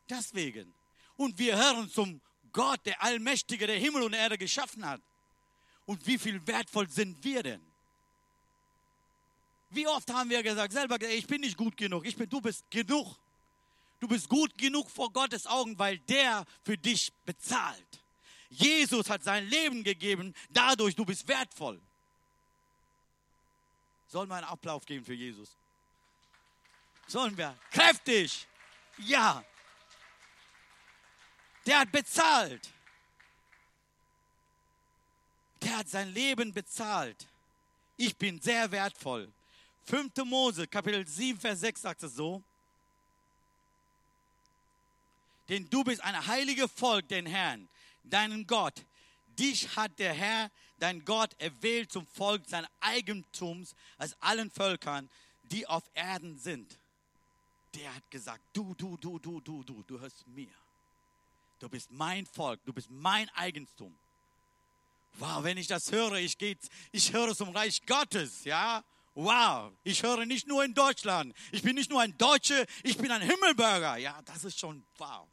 Deswegen. 0.10 0.74
Und 1.18 1.38
wir 1.38 1.58
hören 1.58 1.90
zum 1.90 2.22
Gott, 2.52 2.86
der 2.86 3.02
Allmächtige, 3.02 3.68
der 3.68 3.78
Himmel 3.78 4.04
und 4.04 4.14
Erde 4.14 4.38
geschaffen 4.38 4.86
hat. 4.86 5.02
Und 5.86 6.06
wie 6.06 6.18
viel 6.18 6.46
wertvoll 6.46 6.90
sind 6.90 7.24
wir 7.24 7.44
denn? 7.44 7.62
Wie 9.72 9.88
oft 9.88 10.12
haben 10.12 10.30
wir 10.30 10.42
gesagt, 10.42 10.74
selber 10.74 11.02
ich 11.02 11.28
bin 11.28 11.42
nicht 11.42 11.58
gut 11.58 11.78
genug, 11.78 12.06
ich 12.06 12.16
bin, 12.16 12.30
du 12.30 12.42
bist 12.42 12.70
genug. 12.70 13.18
Du 14.00 14.08
bist 14.08 14.30
gut 14.30 14.58
genug 14.58 14.90
vor 14.90 15.12
Gottes 15.12 15.46
Augen, 15.46 15.78
weil 15.78 16.00
der 16.00 16.46
für 16.64 16.78
dich 16.78 17.12
bezahlt. 17.26 18.00
Jesus 18.50 19.10
hat 19.10 19.24
sein 19.24 19.46
Leben 19.48 19.84
gegeben, 19.84 20.34
dadurch 20.50 20.96
du 20.96 21.06
bist 21.06 21.28
wertvoll. 21.28 21.82
Sollen 24.08 24.30
wir 24.30 24.36
einen 24.36 24.48
Applaus 24.48 24.86
geben 24.86 25.06
für 25.06 25.14
Jesus? 25.14 25.50
Sollen 27.08 27.38
wir? 27.38 27.56
Kräftig. 27.72 28.48
Ja. 28.98 29.44
Der 31.70 31.82
hat 31.82 31.92
bezahlt. 31.92 32.68
Der 35.62 35.78
hat 35.78 35.88
sein 35.88 36.12
Leben 36.12 36.52
bezahlt. 36.52 37.28
Ich 37.96 38.18
bin 38.18 38.42
sehr 38.42 38.72
wertvoll. 38.72 39.32
5. 39.86 40.16
Mose, 40.26 40.66
Kapitel 40.66 41.08
7, 41.08 41.40
Vers 41.40 41.60
6 41.60 41.82
sagt 41.84 42.02
es 42.02 42.16
so. 42.16 42.42
Denn 45.48 45.70
du 45.70 45.84
bist 45.84 46.04
ein 46.04 46.26
heiliges 46.26 46.72
Volk, 46.72 47.08
den 47.08 47.28
Herrn, 47.28 47.70
deinen 48.04 48.48
Gott. 48.48 48.84
Dich 49.38 49.76
hat 49.76 50.00
der 50.00 50.14
Herr, 50.14 50.50
dein 50.80 51.06
Gott, 51.06 51.36
erwählt 51.38 51.92
zum 51.92 52.08
Volk 52.08 52.42
seines 52.48 52.72
Eigentums 52.80 53.76
als 54.00 54.20
allen 54.24 54.50
Völkern, 54.50 55.08
die 55.44 55.68
auf 55.68 55.84
Erden 55.94 56.40
sind. 56.40 56.80
Der 57.76 57.94
hat 57.94 58.10
gesagt, 58.10 58.42
du, 58.54 58.74
du, 58.74 58.98
du, 58.98 59.20
du, 59.20 59.40
du, 59.40 59.64
du, 59.64 59.84
du 59.84 60.00
hörst 60.00 60.26
mir. 60.26 60.50
Du 61.60 61.68
bist 61.68 61.92
mein 61.92 62.26
Volk, 62.26 62.60
du 62.66 62.74
bist 62.74 62.90
mein 62.90 63.30
Eigentum. 63.36 63.94
Wow, 65.16 65.44
wenn 65.44 65.58
ich 65.58 65.68
das 65.68 65.92
höre, 65.92 66.14
ich, 66.14 66.38
geht, 66.38 66.60
ich 66.92 67.12
höre 67.12 67.36
zum 67.36 67.50
Reich 67.50 67.86
Gottes, 67.86 68.46
ja. 68.46 68.84
Wow, 69.16 69.74
ich 69.84 70.02
höre 70.02 70.26
nicht 70.26 70.48
nur 70.48 70.64
in 70.64 70.74
Deutschland. 70.74 71.36
Ich 71.52 71.62
bin 71.62 71.76
nicht 71.76 71.90
nur 71.90 72.00
ein 72.02 72.18
Deutscher, 72.18 72.66
ich 72.84 72.98
bin 72.98 73.12
ein 73.12 73.22
Himmelbürger. 73.22 73.98
Ja, 73.98 74.22
das 74.24 74.46
ist 74.46 74.58
schon 74.58 74.82
wow. 74.98 75.28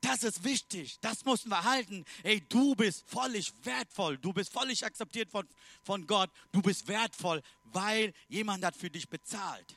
Das 0.00 0.24
ist 0.24 0.42
wichtig, 0.42 0.98
das 1.00 1.24
müssen 1.24 1.48
wir 1.48 1.62
halten. 1.62 2.04
Ey, 2.24 2.40
du 2.48 2.74
bist 2.74 3.04
völlig 3.06 3.52
wertvoll, 3.62 4.18
du 4.18 4.32
bist 4.32 4.52
völlig 4.52 4.84
akzeptiert 4.84 5.30
von, 5.30 5.46
von 5.84 6.04
Gott, 6.08 6.30
du 6.50 6.60
bist 6.60 6.88
wertvoll, 6.88 7.40
weil 7.66 8.12
jemand 8.28 8.64
hat 8.64 8.74
für 8.74 8.90
dich 8.90 9.08
bezahlt. 9.08 9.76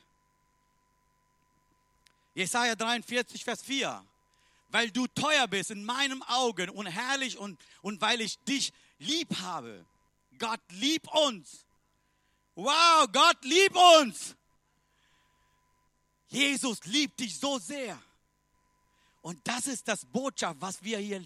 Jesaja 2.34 2.74
43, 2.74 3.44
Vers 3.44 3.62
4. 3.62 4.04
Weil 4.68 4.90
du 4.90 5.06
teuer 5.06 5.46
bist 5.46 5.70
in 5.70 5.84
meinem 5.84 6.22
Augen 6.22 6.70
und 6.70 6.86
herrlich 6.86 7.38
und, 7.38 7.58
und 7.82 8.00
weil 8.00 8.20
ich 8.20 8.38
dich 8.40 8.72
lieb 8.98 9.38
habe. 9.40 9.84
Gott 10.38 10.60
liebt 10.70 11.08
uns. 11.12 11.64
Wow, 12.54 13.06
Gott 13.12 13.44
liebt 13.44 13.76
uns. 13.76 14.34
Jesus 16.28 16.84
liebt 16.84 17.20
dich 17.20 17.38
so 17.38 17.58
sehr. 17.58 18.00
Und 19.22 19.40
das 19.44 19.66
ist 19.66 19.88
das 19.88 20.04
Botschaft, 20.04 20.60
was 20.60 20.82
wir 20.82 20.98
hier 20.98 21.24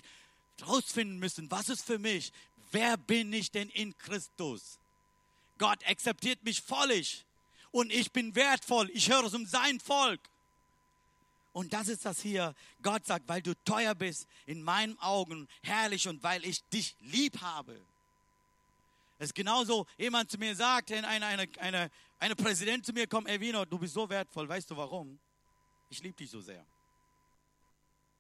rausfinden 0.67 1.19
müssen. 1.19 1.51
Was 1.51 1.69
ist 1.69 1.85
für 1.85 1.99
mich? 1.99 2.33
Wer 2.71 2.97
bin 2.97 3.33
ich 3.33 3.51
denn 3.51 3.69
in 3.71 3.97
Christus? 3.99 4.79
Gott 5.59 5.87
akzeptiert 5.87 6.43
mich 6.43 6.63
völlig. 6.63 7.25
Und 7.71 7.93
ich 7.93 8.11
bin 8.13 8.35
wertvoll. 8.35 8.91
Ich 8.91 9.11
höre 9.11 9.25
es 9.25 9.35
um 9.35 9.47
sein 9.47 9.81
Volk. 9.81 10.21
Und 11.53 11.73
das 11.73 11.89
ist 11.89 12.05
das 12.05 12.21
hier. 12.21 12.55
Gott 12.83 13.05
sagt, 13.07 13.29
weil 13.29 13.43
du 13.43 13.55
teuer 13.65 13.95
bist, 13.95 14.29
in 14.47 14.63
meinen 14.63 14.99
Augen 15.01 15.49
herrlich 15.63 16.07
und 16.07 16.23
weil 16.23 16.45
ich 16.45 16.63
dich 16.69 16.97
lieb 17.01 17.41
habe. 17.41 17.81
Es 19.19 19.27
ist 19.27 19.35
genauso, 19.35 19.87
jemand 19.99 20.31
zu 20.31 20.39
mir 20.39 20.55
sagt, 20.55 20.91
wenn 20.91 21.05
eine, 21.05 21.27
eine, 21.27 21.49
eine, 21.59 21.91
eine 22.19 22.37
Präsident 22.37 22.87
zu 22.87 22.93
mir 22.93 23.07
kommt, 23.07 23.29
Evino, 23.29 23.65
du 23.65 23.79
bist 23.79 23.95
so 23.95 24.09
wertvoll, 24.09 24.49
weißt 24.49 24.71
du 24.71 24.77
warum? 24.77 25.19
Ich 25.91 26.03
liebe 26.03 26.17
dich 26.17 26.31
so 26.31 26.41
sehr. 26.41 26.65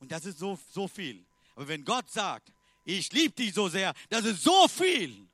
Und 0.01 0.11
das 0.11 0.25
ist 0.25 0.39
so, 0.39 0.59
so 0.71 0.89
viel. 0.89 1.25
Aber 1.55 1.69
wenn 1.69 1.85
Gott 1.85 2.11
sagt, 2.11 2.53
ich 2.85 3.13
liebe 3.13 3.35
dich 3.35 3.55
so 3.55 3.69
sehr, 3.69 3.95
das 4.09 4.25
ist 4.25 4.43
so 4.43 4.67
viel. 4.67 5.27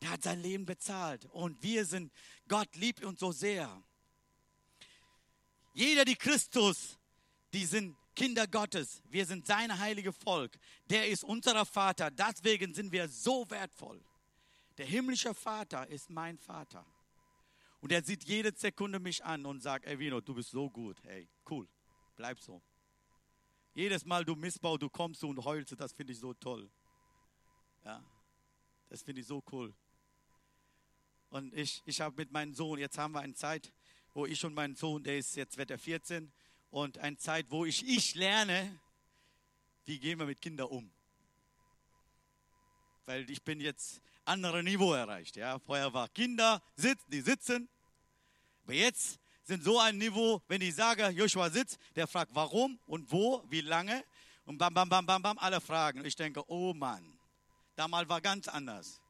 Der 0.00 0.10
hat 0.10 0.22
sein 0.22 0.40
Leben 0.40 0.64
bezahlt. 0.64 1.26
Und 1.26 1.62
wir 1.62 1.84
sind, 1.84 2.10
Gott 2.48 2.74
liebt 2.76 3.04
uns 3.04 3.20
so 3.20 3.30
sehr. 3.30 3.82
Jeder, 5.72 6.04
die 6.04 6.16
Christus, 6.16 6.98
die 7.52 7.64
sind 7.64 7.96
Kinder 8.14 8.46
Gottes. 8.46 9.02
Wir 9.08 9.24
sind 9.24 9.46
sein 9.46 9.78
heiliges 9.78 10.16
Volk. 10.16 10.58
Der 10.86 11.08
ist 11.08 11.24
unser 11.24 11.64
Vater. 11.64 12.10
Deswegen 12.10 12.74
sind 12.74 12.92
wir 12.92 13.08
so 13.08 13.48
wertvoll. 13.48 14.02
Der 14.78 14.86
himmlische 14.86 15.34
Vater 15.34 15.86
ist 15.88 16.10
mein 16.10 16.38
Vater. 16.38 16.84
Und 17.80 17.90
er 17.90 18.02
sieht 18.02 18.24
jede 18.24 18.52
Sekunde 18.54 19.00
mich 19.00 19.24
an 19.24 19.44
und 19.44 19.60
sagt, 19.60 19.86
ey 19.86 19.98
Vino, 19.98 20.20
du 20.20 20.34
bist 20.34 20.50
so 20.50 20.70
gut. 20.70 21.02
Hey, 21.04 21.28
cool. 21.50 21.68
Bleib 22.16 22.38
so. 22.38 22.62
Jedes 23.74 24.04
Mal 24.04 24.24
du 24.24 24.36
Missbau, 24.36 24.76
du 24.76 24.90
kommst 24.90 25.24
und 25.24 25.42
heulst, 25.44 25.74
das 25.80 25.92
finde 25.92 26.12
ich 26.12 26.18
so 26.18 26.34
toll. 26.34 26.70
Ja, 27.84 28.04
das 28.88 29.02
finde 29.02 29.22
ich 29.22 29.26
so 29.26 29.42
cool. 29.50 29.74
Und 31.30 31.54
ich, 31.54 31.82
ich 31.86 32.00
habe 32.00 32.14
mit 32.16 32.30
meinem 32.30 32.52
Sohn, 32.52 32.78
jetzt 32.78 32.98
haben 32.98 33.14
wir 33.14 33.20
eine 33.20 33.34
Zeit, 33.34 33.72
wo 34.14 34.26
ich 34.26 34.44
und 34.44 34.54
mein 34.54 34.74
Sohn, 34.74 35.02
der 35.02 35.18
ist 35.18 35.36
jetzt 35.36 35.56
wird 35.56 35.70
er 35.70 35.78
14, 35.78 36.32
und 36.70 36.98
eine 36.98 37.16
Zeit, 37.18 37.46
wo 37.50 37.64
ich, 37.64 37.86
ich 37.86 38.14
lerne, 38.14 38.80
wie 39.84 39.98
gehen 39.98 40.18
wir 40.18 40.26
mit 40.26 40.40
Kindern 40.40 40.68
um. 40.68 40.90
Weil 43.04 43.28
ich 43.30 43.42
bin 43.42 43.60
jetzt 43.60 44.00
andere 44.24 44.62
Niveau 44.62 44.94
erreicht. 44.94 45.36
Ja, 45.36 45.58
vorher 45.58 45.92
war 45.92 46.08
Kinder, 46.08 46.62
sitz, 46.76 47.02
die 47.08 47.20
sitzen, 47.20 47.68
aber 48.62 48.74
jetzt 48.74 49.18
sind 49.42 49.64
so 49.64 49.78
ein 49.78 49.98
Niveau, 49.98 50.40
wenn 50.48 50.62
ich 50.62 50.74
sage, 50.74 51.08
Joshua 51.08 51.50
sitzt, 51.50 51.78
der 51.94 52.06
fragt, 52.06 52.34
warum 52.34 52.78
und 52.86 53.10
wo, 53.10 53.44
wie 53.48 53.60
lange, 53.60 54.02
und 54.44 54.56
bam, 54.56 54.72
bam, 54.72 54.88
bam, 54.88 55.04
bam, 55.04 55.20
bam, 55.20 55.38
alle 55.38 55.60
fragen. 55.60 56.04
Ich 56.04 56.16
denke, 56.16 56.42
oh 56.48 56.72
Mann, 56.72 57.18
damals 57.76 58.08
war 58.08 58.20
ganz 58.20 58.48
anders. 58.48 59.01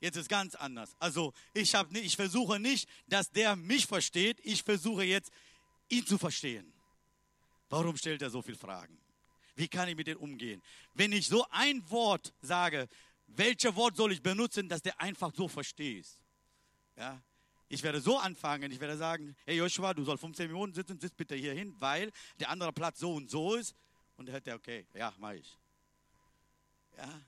Jetzt 0.00 0.16
ist 0.16 0.28
ganz 0.28 0.54
anders. 0.54 0.94
Also 0.98 1.32
ich, 1.54 1.74
hab, 1.74 1.94
ich 1.94 2.16
versuche 2.16 2.60
nicht, 2.60 2.88
dass 3.06 3.30
der 3.30 3.56
mich 3.56 3.86
versteht. 3.86 4.38
Ich 4.44 4.62
versuche 4.62 5.04
jetzt, 5.04 5.30
ihn 5.88 6.06
zu 6.06 6.18
verstehen. 6.18 6.72
Warum 7.68 7.96
stellt 7.96 8.22
er 8.22 8.30
so 8.30 8.42
viele 8.42 8.58
Fragen? 8.58 8.98
Wie 9.54 9.68
kann 9.68 9.88
ich 9.88 9.96
mit 9.96 10.06
dem 10.06 10.18
umgehen? 10.18 10.62
Wenn 10.94 11.12
ich 11.12 11.26
so 11.26 11.46
ein 11.50 11.88
Wort 11.90 12.34
sage, 12.42 12.88
welches 13.26 13.74
Wort 13.74 13.96
soll 13.96 14.12
ich 14.12 14.22
benutzen, 14.22 14.68
dass 14.68 14.82
der 14.82 15.00
einfach 15.00 15.32
so 15.34 15.48
versteht? 15.48 16.06
Ja? 16.96 17.22
Ich 17.68 17.82
werde 17.82 18.00
so 18.00 18.18
anfangen, 18.18 18.70
ich 18.70 18.78
werde 18.78 18.96
sagen, 18.96 19.34
hey 19.44 19.56
Joshua, 19.56 19.92
du 19.94 20.04
sollst 20.04 20.20
15 20.20 20.46
Minuten 20.46 20.74
sitzen, 20.74 21.00
sitz 21.00 21.14
bitte 21.14 21.34
hier 21.34 21.54
hin, 21.54 21.74
weil 21.78 22.12
der 22.38 22.50
andere 22.50 22.72
Platz 22.72 23.00
so 23.00 23.14
und 23.14 23.30
so 23.30 23.54
ist. 23.54 23.74
Und 24.16 24.28
er 24.28 24.36
hätte, 24.36 24.54
okay, 24.54 24.86
ja, 24.94 25.12
mach 25.18 25.32
ich. 25.32 25.58
Ja, 26.96 27.20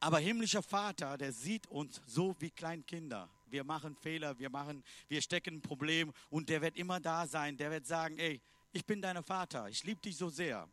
aber 0.00 0.18
himmlischer 0.18 0.62
Vater, 0.62 1.18
der 1.18 1.32
sieht 1.32 1.66
uns 1.66 2.00
so 2.06 2.36
wie 2.38 2.50
Kleinkinder. 2.50 3.28
Wir 3.46 3.64
machen 3.64 3.96
Fehler, 3.96 4.38
wir 4.38 4.50
machen, 4.50 4.84
wir 5.08 5.20
stecken 5.22 5.56
ein 5.56 5.62
Problem 5.62 6.12
und 6.30 6.48
der 6.48 6.60
wird 6.60 6.76
immer 6.76 7.00
da 7.00 7.26
sein. 7.26 7.56
Der 7.56 7.70
wird 7.70 7.86
sagen, 7.86 8.18
ey, 8.18 8.40
ich 8.72 8.84
bin 8.84 9.02
dein 9.02 9.22
Vater, 9.24 9.68
ich 9.68 9.82
liebe 9.84 10.00
dich 10.00 10.16
so 10.16 10.28
sehr. 10.28 10.68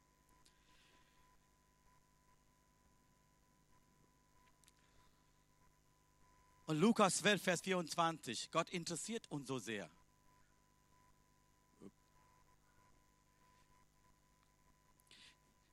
Und 6.68 6.80
Lukas 6.80 7.18
12, 7.18 7.42
Vers 7.42 7.62
24, 7.62 8.52
Gott 8.52 8.70
interessiert 8.72 9.30
uns 9.30 9.48
so 9.48 9.60
sehr. 9.60 9.90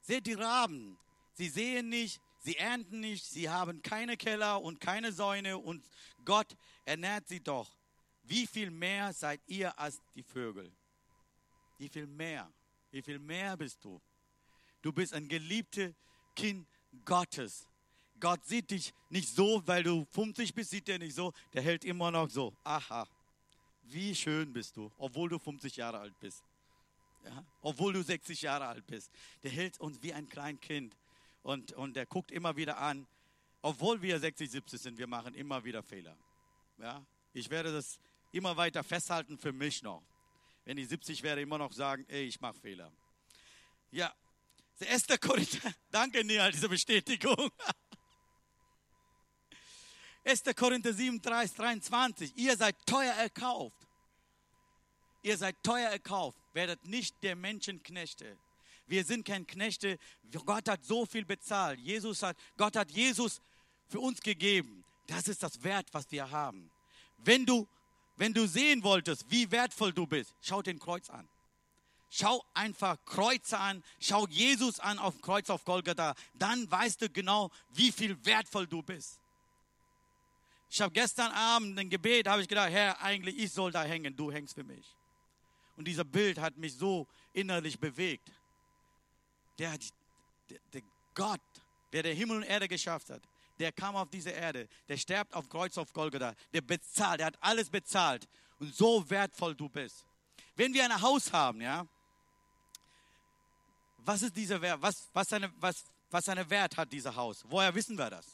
Seht 0.03 0.27
die 0.27 0.35
Raben, 0.35 0.99
sie 1.33 1.49
sehen 1.49 1.89
nicht, 1.89 2.21
Sie 2.45 2.57
ernten 2.57 3.01
nicht, 3.01 3.25
sie 3.25 3.49
haben 3.49 3.83
keine 3.83 4.17
Keller 4.17 4.61
und 4.61 4.81
keine 4.81 5.13
Säune 5.13 5.59
und 5.59 5.85
Gott 6.25 6.57
ernährt 6.85 7.29
sie 7.29 7.41
doch. 7.41 7.71
Wie 8.25 8.49
viel 8.49 8.71
mehr 8.71 9.13
seid 9.13 9.41
ihr 9.47 9.79
als 9.79 10.01
die 10.15 10.25
Vögel? 10.25 10.73
Wie 11.79 11.89
viel 11.89 12.07
mehr? 12.07 12.53
Wie 12.91 13.01
viel 13.01 13.21
mehr 13.21 13.57
bist 13.57 13.85
du? 13.85 14.01
Du 14.83 14.93
bist 14.93 15.15
ein 15.15 15.29
geliebtes 15.29 15.95
Kind 16.35 16.67
Gottes. 17.05 17.69
Gott 18.19 18.45
sieht 18.45 18.71
dich 18.73 18.93
nicht 19.09 19.29
so, 19.29 19.63
weil 19.67 19.85
du 19.85 20.05
50 20.11 20.53
bist, 20.53 20.71
sieht 20.71 20.89
er 20.89 20.99
nicht 20.99 21.15
so. 21.15 21.33
Der 21.53 21.63
hält 21.63 21.85
immer 21.85 22.11
noch 22.11 22.29
so. 22.29 22.53
Aha, 22.65 23.09
wie 23.83 24.15
schön 24.15 24.53
bist 24.53 24.77
du, 24.77 24.91
obwohl 24.99 25.29
du 25.29 25.39
50 25.39 25.77
Jahre 25.77 26.01
alt 26.01 26.19
bist. 26.19 26.43
Ja? 27.25 27.45
Obwohl 27.61 27.93
du 27.93 28.03
60 28.03 28.43
Jahre 28.43 28.67
alt 28.67 28.87
bist. 28.87 29.11
Der 29.45 29.51
hält 29.51 29.79
uns 29.81 30.03
wie 30.03 30.13
ein 30.13 30.29
kleines 30.29 30.61
Kind 30.61 30.97
und, 31.43 31.73
und 31.73 31.97
er 31.97 32.07
guckt 32.07 32.31
immer 32.31 32.57
wieder 32.57 32.79
an, 32.79 33.07
obwohl 33.63 34.03
wir 34.03 34.19
60, 34.19 34.51
70 34.51 34.81
sind, 34.81 34.99
wir 34.99 35.07
machen 35.07 35.35
immer 35.35 35.63
wieder 35.65 35.83
Fehler. 35.83 36.17
Ja? 36.79 37.05
Ich 37.33 37.49
werde 37.51 37.73
das 37.73 37.99
immer 38.33 38.57
weiter 38.57 38.83
festhalten 38.83 39.39
für 39.39 39.53
mich 39.53 39.83
noch. 39.83 40.03
Wenn 40.65 40.79
ich 40.79 40.89
70 40.89 41.23
wäre, 41.23 41.41
immer 41.41 41.59
noch 41.59 41.73
sagen, 41.73 42.05
ey, 42.09 42.25
ich 42.25 42.41
mache 42.41 42.55
Fehler. 42.55 42.93
Ja, 43.91 44.13
der 44.81 44.89
erste 44.89 45.19
Korinther, 45.19 45.73
danke 45.91 46.25
Nia, 46.25 46.51
diese 46.51 46.69
Bestätigung. 46.69 47.51
1. 50.25 50.45
Korinther 50.57 50.93
7, 50.93 51.21
23. 51.21 52.37
Ihr 52.37 52.57
seid 52.57 52.77
teuer 52.87 53.13
erkauft. 53.15 53.77
Ihr 55.23 55.37
seid 55.37 55.57
teuer 55.63 55.91
erkauft. 55.91 56.39
Werdet 56.53 56.85
nicht 56.87 57.23
der 57.23 57.35
Menschen 57.35 57.83
Knechte. 57.83 58.37
Wir 58.93 59.07
sind 59.07 59.25
kein 59.25 59.47
Knechte. 59.47 59.99
Gott 60.45 60.69
hat 60.69 60.85
so 60.85 61.07
viel 61.07 61.25
bezahlt. 61.25 61.81
Jesus 61.81 62.23
hat, 62.23 62.37
Gott 62.59 62.77
hat 62.77 62.91
Jesus 62.91 63.41
für 63.89 63.99
uns 63.99 64.21
gegeben. 64.21 64.85
Das 65.07 65.29
ist 65.29 65.43
das 65.43 65.65
Wert, 65.65 65.87
was 65.93 66.13
wir 66.13 66.31
haben. 66.31 66.71
Wenn 67.17 67.47
du, 67.47 67.67
wenn 68.17 68.35
du 68.35 68.47
sehen 68.47 68.83
wolltest, 68.83 69.25
wie 69.31 69.51
wertvoll 69.51 69.95
du 69.95 70.07
bist, 70.07 70.35
schau 70.43 70.61
den 70.61 70.79
Kreuz 70.79 71.09
an. 71.09 71.27
Schau 72.11 72.45
einfach 72.53 72.99
Kreuze 73.07 73.59
an, 73.59 73.83
schau 73.99 74.27
Jesus 74.27 74.79
an 74.79 74.99
auf 74.99 75.15
dem 75.15 75.23
Kreuz 75.23 75.49
auf 75.49 75.65
Golgatha. 75.65 76.15
Dann 76.35 76.71
weißt 76.71 77.01
du 77.01 77.09
genau, 77.09 77.51
wie 77.71 77.93
viel 77.93 78.23
wertvoll 78.27 78.67
du 78.67 78.83
bist. 78.83 79.19
Ich 80.69 80.83
habe 80.83 80.93
gestern 80.93 81.33
Abend 81.33 81.79
ein 81.79 81.89
Gebet, 81.89 82.29
habe 82.29 82.43
ich 82.43 82.49
gedacht, 82.49 82.71
Herr, 82.71 83.01
eigentlich 83.01 83.39
ich 83.39 83.53
soll 83.53 83.73
da 83.73 83.85
hängen, 83.85 84.15
du 84.15 84.31
hängst 84.31 84.55
für 84.55 84.65
mich. 84.65 84.85
Und 85.79 85.89
dieser 85.89 86.05
Bild 86.05 86.39
hat 86.39 86.59
mich 86.59 86.75
so 86.75 87.09
innerlich 87.33 87.81
bewegt. 87.81 88.31
Der, 89.63 89.79
der, 90.51 90.59
der 90.73 90.83
Gott, 91.15 91.41
der 91.93 92.03
der 92.03 92.15
Himmel 92.15 92.39
und 92.39 92.43
Erde 92.43 92.67
geschafft 92.67 93.11
hat, 93.11 93.23
der 93.61 93.71
kam 93.71 93.95
auf 93.95 94.11
diese 94.11 94.31
Erde, 94.31 94.69
der 94.89 94.97
stirbt 94.97 95.33
auf 95.35 95.49
Kreuz 95.49 95.79
auf 95.79 95.93
Golgatha, 95.93 96.35
der 96.53 96.63
bezahlt, 96.63 97.21
der 97.21 97.27
hat 97.29 97.39
alles 97.41 97.71
bezahlt 97.71 98.27
und 98.59 98.75
so 98.75 99.09
wertvoll 99.09 99.55
du 99.55 99.69
bist. 99.69 100.05
Wenn 100.57 100.75
wir 100.75 100.85
ein 100.85 101.01
Haus 101.01 101.33
haben, 101.33 101.61
ja, 101.61 101.87
was 103.99 104.23
ist 104.23 104.35
dieser 104.35 104.61
Wert? 104.61 104.83
Was, 104.83 105.09
was, 105.13 105.29
seine, 105.29 105.53
was, 105.61 105.85
was 106.11 106.25
seine 106.25 106.49
Wert 106.51 106.77
hat 106.77 106.93
dieser 106.93 107.15
Haus? 107.15 107.45
Woher 107.49 107.73
wissen 107.73 107.97
wir 107.97 108.11
das? 108.11 108.27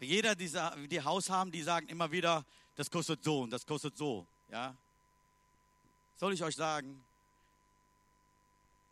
Jeder, 0.00 0.34
dieser, 0.34 0.76
die 0.88 1.00
Haus 1.00 1.30
haben, 1.30 1.52
die 1.52 1.62
sagen 1.62 1.86
immer 1.88 2.10
wieder, 2.10 2.44
das 2.74 2.90
kostet 2.90 3.22
so 3.22 3.42
und 3.42 3.50
das 3.50 3.64
kostet 3.64 3.96
so. 3.96 4.26
Ja? 4.50 4.74
Soll 6.16 6.32
ich 6.32 6.42
euch 6.42 6.56
sagen, 6.56 7.04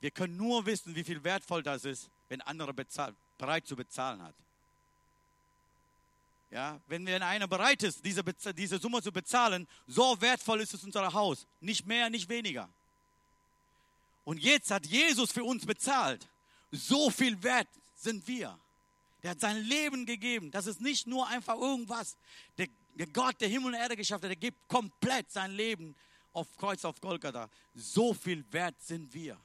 wir 0.02 0.10
können 0.10 0.36
nur 0.36 0.66
wissen, 0.66 0.96
wie 0.96 1.04
viel 1.04 1.22
wertvoll 1.22 1.62
das 1.62 1.84
ist, 1.84 2.10
wenn 2.28 2.40
andere 2.40 2.74
bezahl, 2.74 3.14
bereit 3.38 3.68
zu 3.68 3.76
bezahlen 3.76 4.20
hat. 4.20 4.34
Ja, 6.50 6.80
wenn, 6.88 7.08
einer 7.08 7.46
bereit 7.46 7.84
ist, 7.84 8.04
diese, 8.04 8.24
diese 8.52 8.78
Summe 8.78 9.00
zu 9.00 9.12
bezahlen, 9.12 9.68
so 9.86 10.20
wertvoll 10.20 10.60
ist 10.60 10.74
es 10.74 10.82
unser 10.82 11.12
Haus. 11.12 11.46
Nicht 11.60 11.86
mehr, 11.86 12.10
nicht 12.10 12.28
weniger. 12.28 12.68
Und 14.24 14.38
jetzt 14.38 14.72
hat 14.72 14.86
Jesus 14.86 15.30
für 15.30 15.44
uns 15.44 15.64
bezahlt. 15.64 16.26
So 16.72 17.08
viel 17.08 17.40
wert 17.40 17.68
sind 17.94 18.26
wir. 18.26 18.58
Der 19.22 19.30
hat 19.30 19.40
sein 19.40 19.62
Leben 19.62 20.04
gegeben. 20.04 20.50
Das 20.50 20.66
ist 20.66 20.80
nicht 20.80 21.06
nur 21.06 21.28
einfach 21.28 21.56
irgendwas. 21.56 22.16
Der, 22.58 22.66
der 22.96 23.06
Gott, 23.06 23.40
der 23.40 23.48
Himmel 23.48 23.68
und 23.68 23.74
Erde 23.74 23.96
geschafft 23.96 24.24
hat, 24.24 24.30
der 24.30 24.36
gibt 24.36 24.68
komplett 24.68 25.30
sein 25.30 25.52
Leben 25.52 25.94
auf 26.32 26.48
Kreuz 26.56 26.84
auf 26.84 27.00
Golgatha. 27.00 27.48
So 27.72 28.12
viel 28.12 28.44
wert 28.50 28.74
sind 28.82 29.14
wir. 29.14 29.38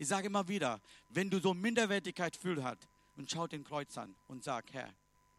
Ich 0.00 0.08
sage 0.08 0.28
immer 0.28 0.48
wieder, 0.48 0.80
wenn 1.10 1.28
du 1.28 1.38
so 1.40 1.52
Minderwertigkeit 1.52 2.34
fühlst 2.34 2.88
und 3.18 3.30
schau 3.30 3.46
den 3.46 3.62
Kreuz 3.62 3.98
an 3.98 4.14
und 4.28 4.42
sag, 4.42 4.72
Herr, 4.72 4.88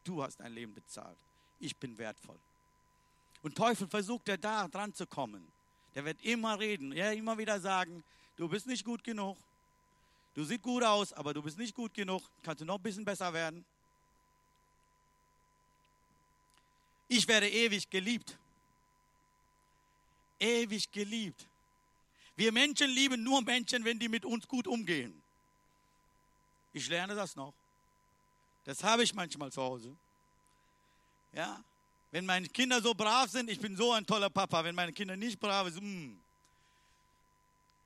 du 0.04 0.22
hast 0.22 0.40
dein 0.40 0.54
Leben 0.54 0.72
bezahlt. 0.72 1.18
Ich 1.60 1.76
bin 1.76 1.98
wertvoll. 1.98 2.38
Und 3.42 3.56
Teufel 3.56 3.88
versucht 3.88 4.30
er 4.30 4.38
da 4.38 4.68
dran 4.68 4.94
zu 4.94 5.08
kommen. 5.08 5.52
Der 5.96 6.06
wird 6.06 6.22
immer 6.22 6.60
reden, 6.60 6.94
ja, 6.94 7.10
immer 7.12 7.40
wieder 7.40 7.60
sagen, 7.60 8.04
du 8.36 8.48
bist 8.48 8.68
nicht 8.68 8.86
gut 8.86 9.04
genug. 9.04 9.36
Du 10.36 10.44
siehst 10.44 10.62
gut 10.62 10.84
aus, 10.84 11.12
aber 11.12 11.34
du 11.34 11.42
bist 11.42 11.58
nicht 11.58 11.74
gut 11.74 11.96
genug. 11.96 12.22
Kannst 12.44 12.62
du 12.62 12.66
noch 12.66 12.78
ein 12.78 12.84
bisschen 12.84 13.04
besser 13.04 13.34
werden? 13.34 13.66
Ich 17.08 17.28
werde 17.28 17.50
ewig 17.50 17.90
geliebt. 17.90 18.38
Ewig 20.40 20.92
geliebt. 20.92 21.48
Wir 22.42 22.52
Menschen 22.52 22.90
lieben 22.90 23.22
nur 23.22 23.44
Menschen, 23.44 23.86
wenn 23.86 24.00
die 24.00 24.10
mit 24.10 24.26
uns 24.26 24.48
gut 24.48 24.66
umgehen. 24.66 25.22
Ich 26.74 26.90
lerne 26.90 27.14
das 27.14 27.36
noch. 27.36 27.54
Das 28.64 28.84
habe 28.84 29.04
ich 29.04 29.14
manchmal 29.14 29.52
zu 29.52 29.62
Hause. 29.62 29.96
Ja, 31.34 31.64
wenn 32.10 32.26
meine 32.26 32.50
Kinder 32.50 32.82
so 32.82 32.96
brav 32.96 33.30
sind, 33.30 33.48
ich 33.48 33.60
bin 33.60 33.78
so 33.78 33.92
ein 33.92 34.08
toller 34.08 34.32
Papa. 34.32 34.64
Wenn 34.64 34.74
meine 34.74 34.92
Kinder 34.92 35.16
nicht 35.16 35.40
brav 35.40 35.70
sind, 35.70 35.84
mh, 35.84 35.92
hm, 35.92 36.20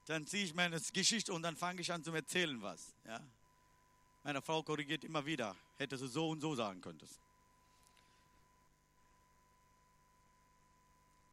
dann 0.06 0.26
ziehe 0.26 0.46
ich 0.46 0.54
meine 0.54 0.80
Geschichte 0.80 1.34
und 1.34 1.42
dann 1.42 1.58
fange 1.58 1.82
ich 1.82 1.92
an 1.92 2.02
zu 2.02 2.14
erzählen 2.14 2.62
was. 2.62 2.94
Ja? 3.06 3.20
Meine 4.24 4.42
Frau 4.42 4.64
korrigiert 4.64 5.04
immer 5.04 5.26
wieder, 5.26 5.54
hätte 5.78 5.98
sie 5.98 6.08
so 6.08 6.30
und 6.30 6.40
so 6.40 6.56
sagen 6.56 6.80
könntest. 6.80 7.20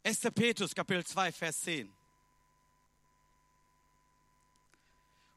1. 0.02 0.20
Petrus, 0.35 0.74
Kapitel 0.74 1.06
2, 1.06 1.30
Vers 1.30 1.61
10. 1.61 2.01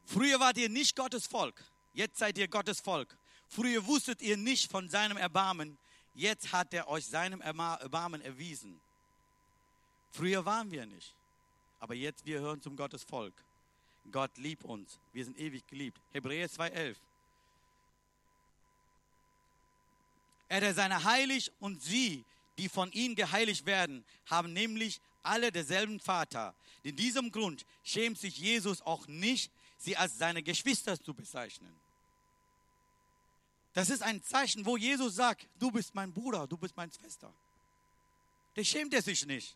Früher 0.06 0.39
wart 0.39 0.58
ihr 0.58 0.70
nicht 0.70 0.96
Gottes 0.96 1.28
Volk, 1.28 1.63
jetzt 1.94 2.18
seid 2.18 2.38
ihr 2.38 2.48
Gottes 2.48 2.80
Volk. 2.80 3.18
Früher 3.48 3.86
wusstet 3.86 4.22
ihr 4.22 4.38
nicht 4.38 4.72
von 4.72 4.89
seinem 4.89 5.18
Erbarmen, 5.18 5.78
jetzt 6.13 6.52
hat 6.52 6.74
er 6.74 6.88
euch 6.88 7.06
seinem 7.06 7.41
Erbarmen 7.41 8.22
erwiesen. 8.22 8.80
Früher 10.12 10.46
waren 10.46 10.72
wir 10.72 10.86
nicht. 10.86 11.13
Aber 11.80 11.94
jetzt, 11.94 12.26
wir 12.26 12.39
hören 12.39 12.62
zum 12.62 12.76
Gottes 12.76 13.04
Volk. 13.04 13.34
Gott 14.12 14.38
liebt 14.38 14.63
uns. 14.63 14.98
Wir 15.13 15.26
sind 15.26 15.38
ewig 15.38 15.68
geliebt. 15.68 16.00
Hebräer 16.13 16.50
2,11. 16.50 16.96
Er 20.48 20.62
der 20.62 20.74
seine 20.74 21.04
heilig 21.04 21.52
und 21.60 21.82
sie, 21.82 22.24
die 22.58 22.70
von 22.70 22.91
ihm 22.91 23.15
geheiligt 23.15 23.65
werden, 23.65 24.06
haben 24.28 24.54
nämlich 24.54 25.02
alle 25.24 25.52
derselben 25.52 26.00
Vater. 26.00 26.56
In 26.84 26.96
diesem 26.96 27.32
Grund 27.32 27.65
schämt 27.84 28.18
sich 28.18 28.38
Jesus 28.38 28.82
auch 28.82 29.08
nicht, 29.08 29.52
sie 29.86 29.95
als 29.95 30.17
seine 30.17 30.43
Geschwister 30.43 31.00
zu 31.02 31.13
bezeichnen. 31.13 31.74
Das 33.74 33.89
ist 33.89 34.02
ein 34.02 34.24
Zeichen, 34.24 34.65
wo 34.65 34.78
Jesus 34.78 35.15
sagt, 35.15 35.48
du 35.60 35.71
bist 35.71 35.95
mein 35.95 36.12
Bruder, 36.13 36.48
du 36.48 36.58
bist 36.58 36.76
meine 36.76 36.91
Schwester. 36.91 37.34
Der 38.56 38.63
schämt 38.63 38.93
er 38.93 39.02
sich 39.02 39.26
nicht 39.26 39.56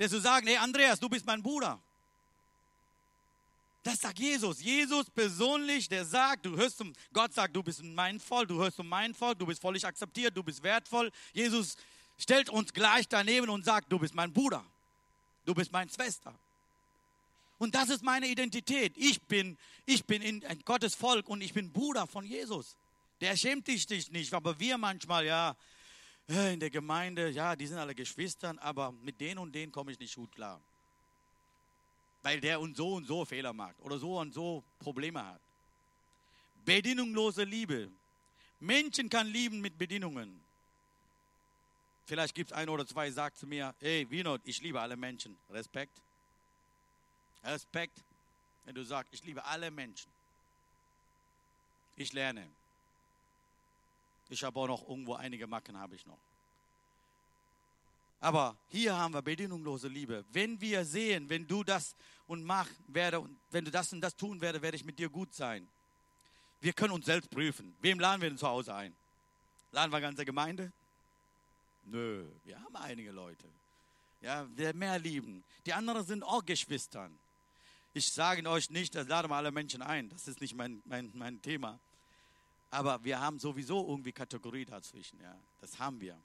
der 0.00 0.08
zu 0.08 0.18
sagen, 0.18 0.46
hey 0.46 0.56
Andreas, 0.56 0.98
du 0.98 1.10
bist 1.10 1.26
mein 1.26 1.42
Bruder. 1.42 1.78
Das 3.82 4.00
sagt 4.00 4.18
Jesus. 4.18 4.62
Jesus 4.62 5.10
persönlich, 5.10 5.90
der 5.90 6.06
sagt, 6.06 6.46
du 6.46 6.56
hörst 6.56 6.78
zum, 6.78 6.94
Gott 7.12 7.34
sagt, 7.34 7.54
du 7.54 7.62
bist 7.62 7.82
mein 7.84 8.18
Volk, 8.18 8.48
du 8.48 8.58
hörst 8.58 8.76
zum 8.76 8.88
mein 8.88 9.14
Volk, 9.14 9.38
du 9.38 9.44
bist 9.44 9.60
völlig 9.60 9.84
akzeptiert, 9.84 10.34
du 10.34 10.42
bist 10.42 10.62
wertvoll. 10.62 11.12
Jesus 11.34 11.76
stellt 12.16 12.48
uns 12.48 12.72
gleich 12.72 13.08
daneben 13.08 13.50
und 13.50 13.62
sagt, 13.62 13.92
du 13.92 13.98
bist 13.98 14.14
mein 14.14 14.32
Bruder, 14.32 14.64
du 15.44 15.54
bist 15.54 15.70
meine 15.70 15.90
Schwester. 15.90 16.34
Und 17.60 17.74
das 17.74 17.90
ist 17.90 18.02
meine 18.02 18.26
Identität. 18.26 18.94
Ich 18.96 19.20
bin, 19.20 19.58
ich 19.84 20.06
bin 20.06 20.22
in 20.22 20.42
Gottes 20.64 20.94
Volk 20.94 21.28
und 21.28 21.42
ich 21.42 21.52
bin 21.52 21.70
Bruder 21.70 22.06
von 22.06 22.24
Jesus. 22.24 22.74
Der 23.20 23.36
schämt 23.36 23.68
dich 23.68 23.86
nicht, 24.10 24.32
aber 24.32 24.58
wir 24.58 24.78
manchmal, 24.78 25.26
ja, 25.26 25.54
äh, 26.30 26.54
in 26.54 26.60
der 26.60 26.70
Gemeinde, 26.70 27.28
ja, 27.28 27.54
die 27.54 27.66
sind 27.66 27.76
alle 27.76 27.94
Geschwistern, 27.94 28.58
aber 28.60 28.92
mit 28.92 29.20
denen 29.20 29.36
und 29.36 29.54
denen 29.54 29.70
komme 29.70 29.92
ich 29.92 29.98
nicht 29.98 30.14
gut 30.14 30.32
klar. 30.32 30.58
Weil 32.22 32.40
der 32.40 32.58
und 32.58 32.78
so 32.78 32.94
und 32.94 33.06
so 33.06 33.26
Fehler 33.26 33.52
macht 33.52 33.78
oder 33.80 33.98
so 33.98 34.18
und 34.18 34.32
so 34.32 34.64
Probleme 34.78 35.22
hat. 35.22 35.42
Bedingungslose 36.64 37.44
Liebe. 37.44 37.90
Menschen 38.58 39.10
kann 39.10 39.26
lieben 39.26 39.60
mit 39.60 39.76
Bedingungen. 39.76 40.40
Vielleicht 42.06 42.34
gibt 42.34 42.52
es 42.52 42.56
ein 42.56 42.70
oder 42.70 42.86
zwei, 42.86 43.10
sagt 43.10 43.36
zu 43.36 43.46
mir, 43.46 43.74
hey, 43.80 44.10
Vinod, 44.10 44.40
ich 44.44 44.62
liebe 44.62 44.80
alle 44.80 44.96
Menschen. 44.96 45.36
Respekt. 45.50 46.00
Respekt, 47.44 47.98
wenn 48.64 48.74
du 48.74 48.84
sagst, 48.84 49.12
ich 49.12 49.24
liebe 49.24 49.44
alle 49.44 49.70
Menschen. 49.70 50.10
Ich 51.96 52.12
lerne. 52.12 52.48
Ich 54.28 54.44
habe 54.44 54.58
auch 54.60 54.68
noch 54.68 54.88
irgendwo 54.88 55.14
einige 55.14 55.46
Macken, 55.46 55.78
habe 55.78 55.96
ich 55.96 56.06
noch. 56.06 56.18
Aber 58.20 58.56
hier 58.68 58.96
haben 58.96 59.14
wir 59.14 59.22
bedingungslose 59.22 59.88
Liebe. 59.88 60.24
Wenn 60.32 60.60
wir 60.60 60.84
sehen, 60.84 61.28
wenn 61.28 61.46
du 61.46 61.64
das 61.64 61.94
und 62.26 62.44
mach 62.44 62.68
werde, 62.88 63.26
wenn 63.50 63.64
du 63.64 63.70
das 63.70 63.92
und 63.92 64.02
das 64.02 64.14
tun 64.14 64.40
werde, 64.40 64.60
werde 64.60 64.76
ich 64.76 64.84
mit 64.84 64.98
dir 64.98 65.08
gut 65.08 65.34
sein. 65.34 65.66
Wir 66.60 66.74
können 66.74 66.92
uns 66.92 67.06
selbst 67.06 67.30
prüfen. 67.30 67.74
Wem 67.80 67.98
laden 67.98 68.20
wir 68.20 68.28
denn 68.28 68.38
zu 68.38 68.46
Hause 68.46 68.74
ein? 68.74 68.94
Laden 69.72 69.90
wir 69.90 70.00
ganze 70.00 70.24
Gemeinde? 70.24 70.70
Nö, 71.84 72.26
wir 72.44 72.60
haben 72.60 72.76
einige 72.76 73.10
Leute. 73.10 73.46
Ja, 74.20 74.46
wir 74.54 74.74
mehr 74.74 74.98
lieben. 74.98 75.42
Die 75.64 75.72
anderen 75.72 76.04
sind 76.04 76.22
auch 76.22 76.44
Geschwistern. 76.44 77.18
Ich 77.92 78.12
sage 78.12 78.48
euch 78.48 78.70
nicht, 78.70 78.94
das 78.94 79.08
laden 79.08 79.30
wir 79.30 79.36
alle 79.36 79.50
Menschen 79.50 79.82
ein. 79.82 80.08
Das 80.10 80.28
ist 80.28 80.40
nicht 80.40 80.54
mein, 80.54 80.80
mein, 80.84 81.10
mein 81.14 81.42
Thema. 81.42 81.78
Aber 82.70 83.02
wir 83.02 83.20
haben 83.20 83.38
sowieso 83.38 83.86
irgendwie 83.88 84.12
Kategorie 84.12 84.64
dazwischen. 84.64 85.20
Ja, 85.20 85.36
das 85.60 85.78
haben 85.78 86.00
wir. 86.00 86.16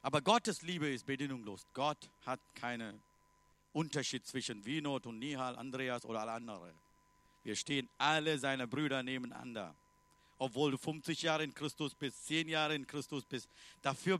Aber 0.00 0.22
Gottes 0.22 0.62
Liebe 0.62 0.88
ist 0.88 1.04
bedingungslos. 1.04 1.66
Gott 1.74 2.08
hat 2.24 2.40
keinen 2.54 3.02
Unterschied 3.74 4.26
zwischen 4.26 4.64
Vinod 4.64 5.06
und 5.06 5.18
Nihal, 5.18 5.56
Andreas 5.56 6.04
oder 6.06 6.20
alle 6.20 6.32
anderen. 6.32 6.72
Wir 7.44 7.54
stehen 7.54 7.88
alle 7.98 8.38
seine 8.38 8.66
Brüder 8.66 9.02
nebeneinander. 9.02 9.74
Obwohl 10.38 10.70
du 10.70 10.78
50 10.78 11.22
Jahre 11.22 11.44
in 11.44 11.54
Christus 11.54 11.94
bist, 11.94 12.26
10 12.26 12.48
Jahre 12.48 12.74
in 12.74 12.86
Christus 12.86 13.24
bist. 13.24 13.48
Dafür, 13.82 14.18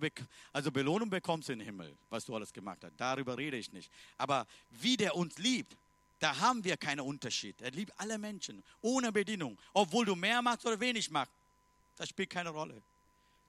also 0.53 0.71
Belohnung 0.71 1.09
bekommst 1.09 1.49
du 1.49 1.53
im 1.53 1.61
Himmel, 1.61 1.97
was 2.11 2.25
du 2.25 2.35
alles 2.35 2.53
gemacht 2.53 2.79
hast. 2.83 2.93
Darüber 2.97 3.37
rede 3.39 3.57
ich 3.57 3.73
nicht. 3.73 3.91
Aber 4.17 4.47
wie 4.71 4.97
der 4.97 5.15
uns 5.15 5.39
liebt, 5.39 5.77
da 6.19 6.37
haben 6.39 6.65
wir 6.65 6.77
keinen 6.77 7.01
Unterschied. 7.01 7.61
Er 7.61 7.71
liebt 7.71 7.93
alle 7.97 8.19
Menschen, 8.19 8.63
ohne 8.83 9.13
Bedienung. 9.13 9.57
Obwohl 9.73 10.05
du 10.05 10.17
mehr 10.17 10.43
machst 10.43 10.67
oder 10.67 10.79
wenig 10.81 11.11
machst, 11.11 11.33
das 11.97 12.09
spielt 12.09 12.31
keine 12.31 12.51
Rolle. 12.51 12.83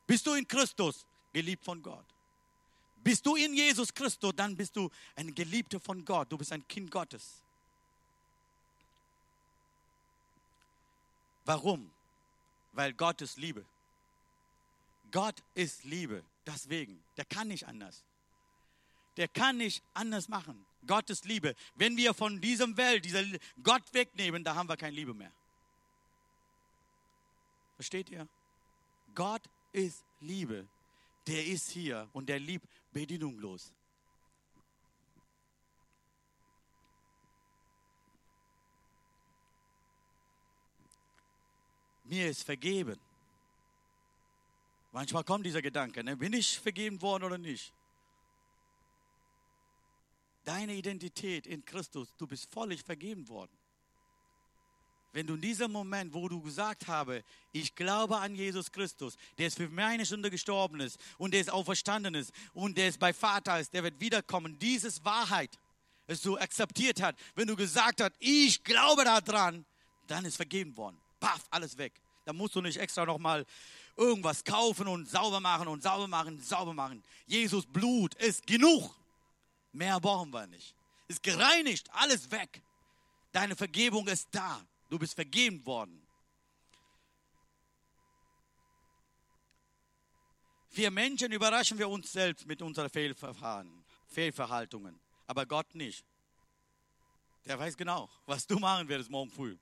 Bist 0.06 0.26
du 0.26 0.34
in 0.34 0.48
Christus, 0.48 1.06
geliebt 1.34 1.64
von 1.66 1.82
Gott. 1.82 2.06
Bist 3.04 3.26
du 3.26 3.36
in 3.36 3.54
Jesus 3.54 3.94
Christus, 3.94 4.34
dann 4.36 4.56
bist 4.56 4.76
du 4.76 4.90
ein 5.16 5.34
Geliebter 5.34 5.80
von 5.80 6.04
Gott. 6.04 6.32
Du 6.32 6.38
bist 6.38 6.52
ein 6.52 6.68
Kind 6.68 6.92
Gottes. 6.92 7.42
Warum? 11.46 11.90
Weil 12.80 12.94
Gott 12.94 13.20
ist 13.20 13.38
Liebe. 13.38 13.66
Gott 15.12 15.36
ist 15.54 15.84
Liebe. 15.84 16.24
Deswegen, 16.48 17.04
der 17.18 17.26
kann 17.26 17.50
nicht 17.50 17.68
anders. 17.68 18.06
Der 19.18 19.28
kann 19.28 19.58
nicht 19.58 19.84
anders 19.94 20.30
machen. 20.30 20.66
Gott 20.88 21.10
ist 21.10 21.26
Liebe. 21.26 21.56
Wenn 21.76 21.98
wir 21.98 22.14
von 22.14 22.40
diesem 22.40 22.78
Welt, 22.78 23.04
dieser 23.04 23.22
Gott 23.64 23.84
wegnehmen, 23.92 24.46
da 24.46 24.56
haben 24.56 24.70
wir 24.70 24.78
keine 24.78 24.96
Liebe 24.96 25.14
mehr. 25.14 25.30
Versteht 27.76 28.10
ihr? 28.12 28.26
Gott 29.14 29.42
ist 29.74 30.06
Liebe. 30.22 30.66
Der 31.28 31.46
ist 31.48 31.70
hier 31.72 32.08
und 32.14 32.30
der 32.30 32.40
liebt 32.40 32.66
bedienunglos. 32.94 33.74
Mir 42.10 42.30
ist 42.30 42.44
vergeben. 42.44 43.00
Manchmal 44.92 45.24
kommt 45.24 45.46
dieser 45.46 45.62
Gedanke, 45.62 46.04
ne? 46.04 46.18
bin 46.18 46.34
ich 46.34 46.60
vergeben 46.60 47.02
worden 47.02 47.24
oder 47.24 47.38
nicht? 47.38 47.72
Deine 50.44 50.74
Identität 50.74 51.46
in 51.46 51.64
Christus, 51.64 52.08
du 52.18 52.26
bist 52.26 52.52
völlig 52.52 52.84
vergeben 52.84 53.28
worden. 53.30 53.52
Wenn 55.12 55.26
du 55.26 55.36
in 55.36 55.42
diesem 55.42 55.72
Moment, 55.72 56.14
wo 56.14 56.28
du 56.28 56.42
gesagt 56.42 56.88
habe, 56.88 57.24
ich 57.52 57.76
glaube 57.76 58.18
an 58.18 58.36
Jesus 58.36 58.72
Christus, 58.72 59.16
der 59.38 59.48
ist 59.48 59.58
für 59.58 59.70
meine 59.70 60.06
Sünde 60.06 60.30
gestorben 60.30 60.80
ist 60.80 61.00
und 61.18 61.34
der 61.34 61.42
ist 61.42 61.52
auferstanden 61.52 62.16
ist 62.16 62.32
und 62.54 62.78
der 62.78 62.90
ist 62.90 63.00
bei 63.00 63.12
Vater 63.12 63.60
ist, 63.60 63.74
der 63.74 63.84
wird 63.84 64.00
wiederkommen, 64.00 64.58
dieses 64.60 65.04
Wahrheit, 65.04 65.58
es 66.06 66.22
du 66.22 66.38
akzeptiert 66.38 67.02
hat, 67.02 67.16
wenn 67.36 67.48
du 67.48 67.56
gesagt 67.56 68.02
hast, 68.02 68.14
ich 68.20 68.64
glaube 68.64 69.04
daran, 69.04 69.66
dann 70.08 70.26
ist 70.26 70.36
vergeben 70.36 70.76
worden. 70.78 71.00
Paff, 71.20 71.46
alles 71.50 71.78
weg. 71.78 71.94
Da 72.26 72.34
musst 72.34 72.56
du 72.56 72.62
nicht 72.62 72.78
extra 72.78 73.06
nochmal 73.06 73.46
irgendwas 73.96 74.44
kaufen 74.44 74.88
und 74.88 75.10
sauber 75.10 75.40
machen 75.40 75.68
und 75.68 75.84
sauber 75.84 76.08
machen, 76.08 76.42
sauber 76.42 76.74
machen. 76.74 77.04
Jesus 77.26 77.66
Blut 77.66 78.16
ist 78.16 78.46
genug. 78.46 78.96
Mehr 79.72 80.00
brauchen 80.00 80.32
wir 80.32 80.48
nicht. 80.48 80.76
Ist 81.08 81.24
gereinigt, 81.24 81.90
alles 81.92 82.30
weg. 82.32 82.62
Deine 83.32 83.56
Vergebung 83.56 84.08
ist 84.08 84.28
da. 84.32 84.62
Du 84.90 84.98
bist 84.98 85.16
vergeben 85.16 85.66
worden. 85.66 86.02
Wir 90.72 90.92
Menschen 90.92 91.32
überraschen 91.32 91.78
wir 91.78 91.90
uns 91.90 92.12
selbst 92.12 92.46
mit 92.46 92.62
unseren 92.62 92.90
Fehlverfahren, 92.90 93.84
Fehlverhaltungen, 94.08 95.00
aber 95.28 95.46
Gott 95.46 95.74
nicht. 95.74 96.06
Der 97.46 97.58
weiß 97.58 97.76
genau, 97.76 98.10
was 98.26 98.46
du 98.46 98.60
machen 98.60 98.88
wirst 98.88 99.10
morgen 99.10 99.32
früh. 99.32 99.58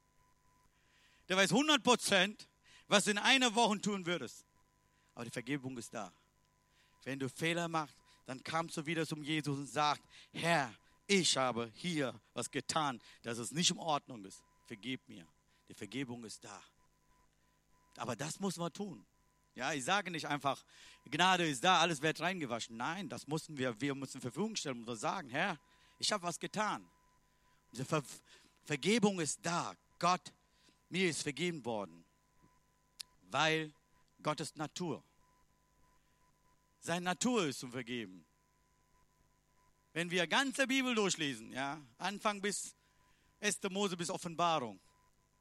Der 1.29 1.37
weiß 1.37 1.51
100 1.51 1.83
Prozent, 1.83 2.47
was 2.87 3.05
du 3.05 3.11
in 3.11 3.17
einer 3.17 3.53
Woche 3.53 3.79
tun 3.81 4.05
würdest. 4.05 4.45
Aber 5.13 5.25
die 5.25 5.31
Vergebung 5.31 5.77
ist 5.77 5.93
da. 5.93 6.11
Wenn 7.03 7.19
du 7.19 7.29
Fehler 7.29 7.67
machst, 7.67 7.95
dann 8.25 8.43
kamst 8.43 8.77
du 8.77 8.85
wieder 8.85 9.05
zum 9.05 9.23
Jesus 9.23 9.57
und 9.57 9.67
sagst, 9.67 10.03
Herr, 10.31 10.73
ich 11.05 11.37
habe 11.37 11.71
hier 11.73 12.13
was 12.33 12.51
getan, 12.51 13.01
dass 13.23 13.37
es 13.37 13.51
nicht 13.51 13.71
in 13.71 13.77
Ordnung 13.77 14.23
ist. 14.25 14.43
Vergib 14.65 15.07
mir. 15.07 15.25
Die 15.69 15.73
Vergebung 15.73 16.23
ist 16.25 16.43
da. 16.43 16.61
Aber 17.97 18.15
das 18.15 18.39
muss 18.39 18.57
man 18.57 18.71
tun. 18.71 19.05
Ja, 19.55 19.73
ich 19.73 19.83
sage 19.83 20.11
nicht 20.11 20.27
einfach, 20.27 20.63
Gnade 21.05 21.47
ist 21.47 21.63
da, 21.63 21.79
alles 21.79 22.01
wird 22.01 22.19
reingewaschen. 22.19 22.77
Nein, 22.77 23.09
das 23.09 23.25
müssen 23.25 23.57
wir, 23.57 23.79
wir 23.81 23.95
müssen 23.95 24.21
Verfügung 24.21 24.55
stellen 24.55 24.83
und 24.83 24.95
sagen, 24.97 25.29
Herr, 25.29 25.57
ich 25.97 26.11
habe 26.11 26.23
was 26.23 26.39
getan. 26.39 26.87
Diese 27.71 27.85
Ver 27.85 28.03
Vergebung 28.65 29.19
ist 29.21 29.39
da. 29.41 29.73
Gott 29.97 30.33
mir 30.89 31.10
ist 31.10 31.23
vergeben 31.23 31.63
worden, 31.65 32.06
weil 33.30 33.73
Gottes 34.21 34.56
Natur. 34.56 35.04
Seine 36.80 37.06
Natur 37.06 37.45
ist 37.47 37.60
zu 37.60 37.67
vergeben. 37.67 38.26
Wenn 39.93 40.12
wir 40.12 40.28
ganze 40.28 40.67
Bibel 40.67 40.93
durchlesen, 40.93 41.52
ja, 41.52 41.82
Anfang 41.97 42.41
bis 42.41 42.76
1. 43.41 43.60
Mose 43.69 43.97
bis 43.97 44.10
Offenbarung, 44.10 44.80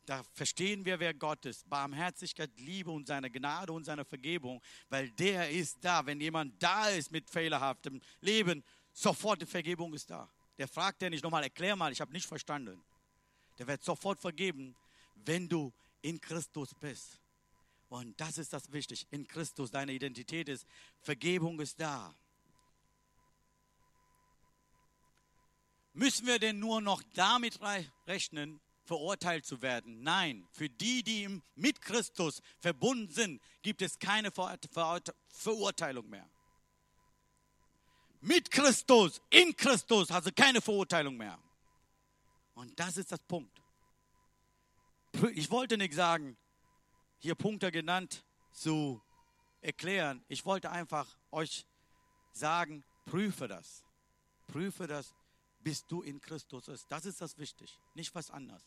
da 0.06 0.22
verstehen 0.34 0.84
wir, 0.84 1.00
wer 1.00 1.12
Gott 1.12 1.44
ist. 1.46 1.68
Barmherzigkeit, 1.68 2.50
Liebe 2.58 2.90
und 2.90 3.06
seine 3.06 3.28
Gnade 3.28 3.72
und 3.72 3.84
seine 3.84 4.04
Vergebung, 4.04 4.62
weil 4.88 5.10
der 5.10 5.50
ist 5.50 5.78
da. 5.84 6.06
Wenn 6.06 6.20
jemand 6.20 6.62
da 6.62 6.88
ist 6.88 7.10
mit 7.10 7.28
fehlerhaftem 7.28 8.00
Leben, 8.20 8.62
sofort 8.92 9.42
die 9.42 9.46
Vergebung 9.46 9.92
ist 9.94 10.08
da. 10.08 10.28
Der 10.58 10.68
fragt 10.68 11.02
ja 11.02 11.10
nicht 11.10 11.24
nochmal, 11.24 11.42
erklär 11.42 11.76
mal, 11.76 11.92
ich 11.92 12.00
habe 12.00 12.12
nicht 12.12 12.26
verstanden. 12.26 12.80
Der 13.58 13.66
wird 13.66 13.82
sofort 13.82 14.20
vergeben, 14.20 14.76
wenn 15.24 15.48
du 15.48 15.72
in 16.02 16.20
Christus 16.20 16.74
bist. 16.74 17.20
Und 17.88 18.20
das 18.20 18.38
ist 18.38 18.52
das 18.52 18.72
Wichtige. 18.72 19.04
In 19.10 19.26
Christus, 19.26 19.70
deine 19.70 19.92
Identität 19.92 20.48
ist, 20.48 20.66
Vergebung 21.00 21.60
ist 21.60 21.80
da. 21.80 22.14
Müssen 25.92 26.26
wir 26.26 26.38
denn 26.38 26.58
nur 26.58 26.80
noch 26.80 27.02
damit 27.14 27.58
rechnen, 28.06 28.60
verurteilt 28.84 29.46
zu 29.46 29.62
werden? 29.62 30.02
Nein, 30.02 30.46
für 30.52 30.68
die, 30.68 31.02
die 31.02 31.40
mit 31.54 31.80
Christus 31.80 32.42
verbunden 32.58 33.12
sind, 33.12 33.42
gibt 33.62 33.82
es 33.82 33.98
keine 33.98 34.30
Verurteilung 34.30 36.08
mehr. 36.08 36.28
Mit 38.20 38.50
Christus, 38.50 39.22
in 39.30 39.56
Christus, 39.56 40.10
hast 40.10 40.26
du 40.26 40.32
keine 40.32 40.60
Verurteilung 40.60 41.16
mehr. 41.16 41.38
Und 42.54 42.78
das 42.78 42.96
ist 42.96 43.12
das 43.12 43.20
Punkt 43.20 43.65
ich 45.34 45.50
wollte 45.50 45.78
nicht 45.78 45.94
sagen, 45.94 46.36
hier 47.18 47.34
Punkte 47.34 47.70
genannt 47.72 48.24
zu 48.52 49.00
erklären. 49.60 50.24
Ich 50.28 50.44
wollte 50.44 50.70
einfach 50.70 51.18
euch 51.30 51.66
sagen, 52.32 52.84
prüfe 53.04 53.48
das. 53.48 53.82
Prüfe 54.46 54.86
das, 54.86 55.14
bis 55.60 55.86
du 55.86 56.02
in 56.02 56.20
Christus 56.20 56.66
bist. 56.66 56.86
Das 56.88 57.06
ist 57.06 57.20
das 57.20 57.38
wichtig, 57.38 57.80
nicht 57.94 58.14
was 58.14 58.30
anderes. 58.30 58.62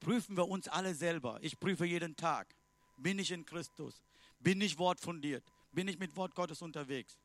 Prüfen 0.00 0.36
wir 0.36 0.48
uns 0.48 0.68
alle 0.68 0.94
selber. 0.94 1.38
Ich 1.40 1.58
prüfe 1.58 1.86
jeden 1.86 2.16
Tag. 2.16 2.54
Bin 2.96 3.18
ich 3.18 3.30
in 3.30 3.46
Christus? 3.46 4.02
Bin 4.40 4.60
ich 4.60 4.78
wortfundiert? 4.78 5.44
Bin 5.72 5.88
ich 5.88 5.98
mit 5.98 6.14
Wort 6.16 6.34
Gottes 6.34 6.60
unterwegs? 6.62 7.18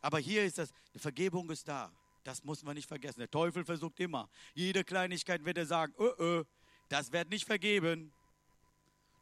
Aber 0.00 0.18
hier 0.18 0.44
ist 0.44 0.58
das, 0.58 0.72
die 0.94 0.98
Vergebung 0.98 1.50
ist 1.50 1.68
da. 1.68 1.92
Das 2.24 2.44
muss 2.44 2.62
man 2.62 2.74
nicht 2.74 2.88
vergessen. 2.88 3.20
Der 3.20 3.30
Teufel 3.30 3.64
versucht 3.64 4.00
immer. 4.00 4.28
Jede 4.54 4.84
Kleinigkeit 4.84 5.44
wird 5.44 5.58
er 5.58 5.66
sagen, 5.66 5.94
öh, 5.98 6.14
öh, 6.18 6.44
das 6.90 7.12
wird 7.12 7.30
nicht 7.30 7.46
vergeben. 7.46 8.12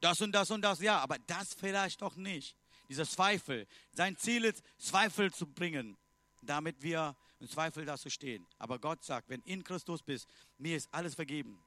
Das 0.00 0.20
und 0.20 0.32
das 0.32 0.50
und 0.50 0.62
das, 0.62 0.80
ja, 0.80 0.98
aber 0.98 1.18
das 1.20 1.54
vielleicht 1.54 2.02
doch 2.02 2.16
nicht. 2.16 2.56
Dieser 2.88 3.06
Zweifel. 3.06 3.66
Sein 3.92 4.16
Ziel 4.16 4.44
ist, 4.44 4.62
Zweifel 4.78 5.32
zu 5.32 5.46
bringen, 5.46 5.96
damit 6.42 6.82
wir 6.82 7.14
im 7.40 7.48
Zweifel 7.48 7.84
dazu 7.84 8.08
stehen. 8.08 8.46
Aber 8.58 8.78
Gott 8.78 9.04
sagt, 9.04 9.28
wenn 9.28 9.42
in 9.42 9.62
Christus 9.62 10.02
bist, 10.02 10.26
mir 10.56 10.76
ist 10.76 10.88
alles 10.92 11.14
vergeben. 11.14 11.62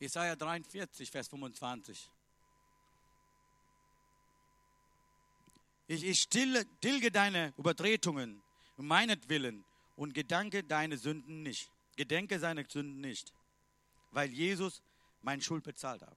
Jesaja 0.00 0.34
43, 0.34 1.10
Vers 1.12 1.28
25. 1.28 2.10
Ich, 5.86 6.02
ich 6.02 6.28
tilge 6.28 7.12
deine 7.12 7.54
Übertretungen 7.56 8.42
meinetwillen 8.82 9.64
und 9.96 10.14
gedanke 10.14 10.62
deine 10.62 10.96
Sünden 10.98 11.42
nicht. 11.42 11.70
Gedenke 11.96 12.38
seine 12.38 12.64
Sünden 12.68 13.00
nicht, 13.00 13.32
weil 14.10 14.30
Jesus 14.30 14.82
meine 15.22 15.42
Schuld 15.42 15.64
bezahlt 15.64 16.02
hat. 16.02 16.16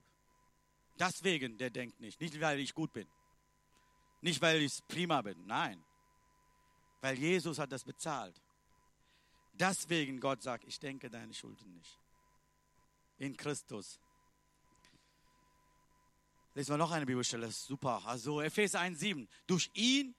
Deswegen, 0.98 1.58
der 1.58 1.70
denkt 1.70 2.00
nicht. 2.00 2.20
Nicht, 2.22 2.40
weil 2.40 2.60
ich 2.60 2.74
gut 2.74 2.94
bin. 2.94 3.08
Nicht, 4.22 4.42
weil 4.42 4.62
ich 4.62 4.80
prima 4.88 5.22
bin. 5.22 5.46
Nein. 5.46 5.84
Weil 7.02 7.18
Jesus 7.20 7.60
hat 7.60 7.72
das 7.72 7.84
bezahlt. 7.84 8.42
Deswegen 9.54 10.20
Gott 10.20 10.42
sagt, 10.42 10.64
ich 10.66 10.80
denke 10.80 11.10
deine 11.10 11.34
Schulden 11.34 11.74
nicht. 11.74 12.00
In 13.20 13.36
Christus. 13.38 14.00
Lesen 16.54 16.74
wir 16.74 16.78
noch 16.78 16.92
eine 16.92 17.06
Bibelstelle, 17.06 17.46
das 17.46 17.58
ist 17.58 17.68
super. 17.68 18.02
Also 18.06 18.42
Epheser 18.42 18.80
1,7. 18.80 19.28
Durch 19.46 19.70
ihn 19.74 20.16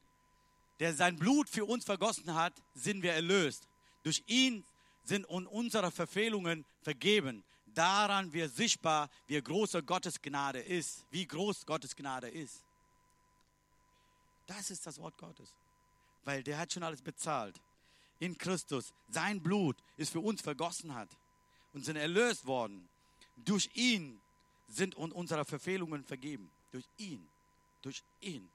der 0.81 0.95
sein 0.95 1.17
Blut 1.17 1.49
für 1.49 1.65
uns 1.65 1.85
vergossen 1.85 2.35
hat, 2.35 2.53
sind 2.75 3.03
wir 3.03 3.12
erlöst. 3.12 3.69
Durch 4.03 4.23
ihn 4.27 4.65
sind 5.05 5.25
unsere 5.25 5.91
Verfehlungen 5.91 6.65
vergeben. 6.83 7.45
Daran 7.67 8.33
wird 8.33 8.55
sichtbar, 8.55 9.11
wie 9.27 9.41
groß 9.41 9.79
Gottes 9.85 10.21
Gnade 10.21 10.61
ist, 10.61 11.05
wie 11.11 11.27
groß 11.27 11.67
Gottes 11.67 11.95
Gnade 11.95 12.29
ist. 12.29 12.62
Das 14.47 14.71
ist 14.71 14.87
das 14.87 14.99
Wort 14.99 15.17
Gottes, 15.19 15.53
weil 16.25 16.43
der 16.43 16.59
hat 16.59 16.73
schon 16.73 16.83
alles 16.83 17.03
bezahlt. 17.03 17.61
In 18.19 18.39
Christus, 18.39 18.93
sein 19.09 19.43
Blut 19.43 19.77
ist 19.97 20.12
für 20.12 20.21
uns 20.21 20.41
vergossen 20.41 20.95
hat 20.95 21.09
und 21.75 21.85
sind 21.85 21.97
erlöst 21.97 22.47
worden. 22.47 22.89
Durch 23.37 23.69
ihn 23.75 24.21
sind 24.69 24.95
unsere 24.95 25.45
Verfehlungen 25.45 26.05
vergeben. 26.05 26.51
Durch 26.73 26.87
ihn. 26.97 27.27
Durch 27.83 28.03
ihn. 28.21 28.49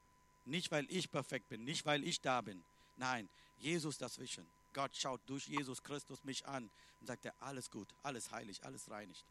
Nicht, 0.46 0.72
weil 0.72 0.86
ich 0.90 1.12
perfekt 1.12 1.50
bin, 1.50 1.64
nicht, 1.64 1.86
weil 1.86 2.04
ich 2.04 2.22
da 2.22 2.42
bin. 2.42 2.64
Nein, 2.98 3.30
Jesus 3.60 3.98
dazwischen. 3.98 4.46
Gott 4.74 4.96
schaut 4.96 5.22
durch 5.28 5.48
Jesus 5.48 5.84
Christus 5.84 6.24
mich 6.24 6.46
an 6.48 6.70
und 7.00 7.08
sagt 7.08 7.26
er, 7.26 7.34
alles 7.42 7.70
gut, 7.70 7.88
alles 8.04 8.32
heilig, 8.32 8.64
alles 8.64 8.90
reinigt. 8.90 9.24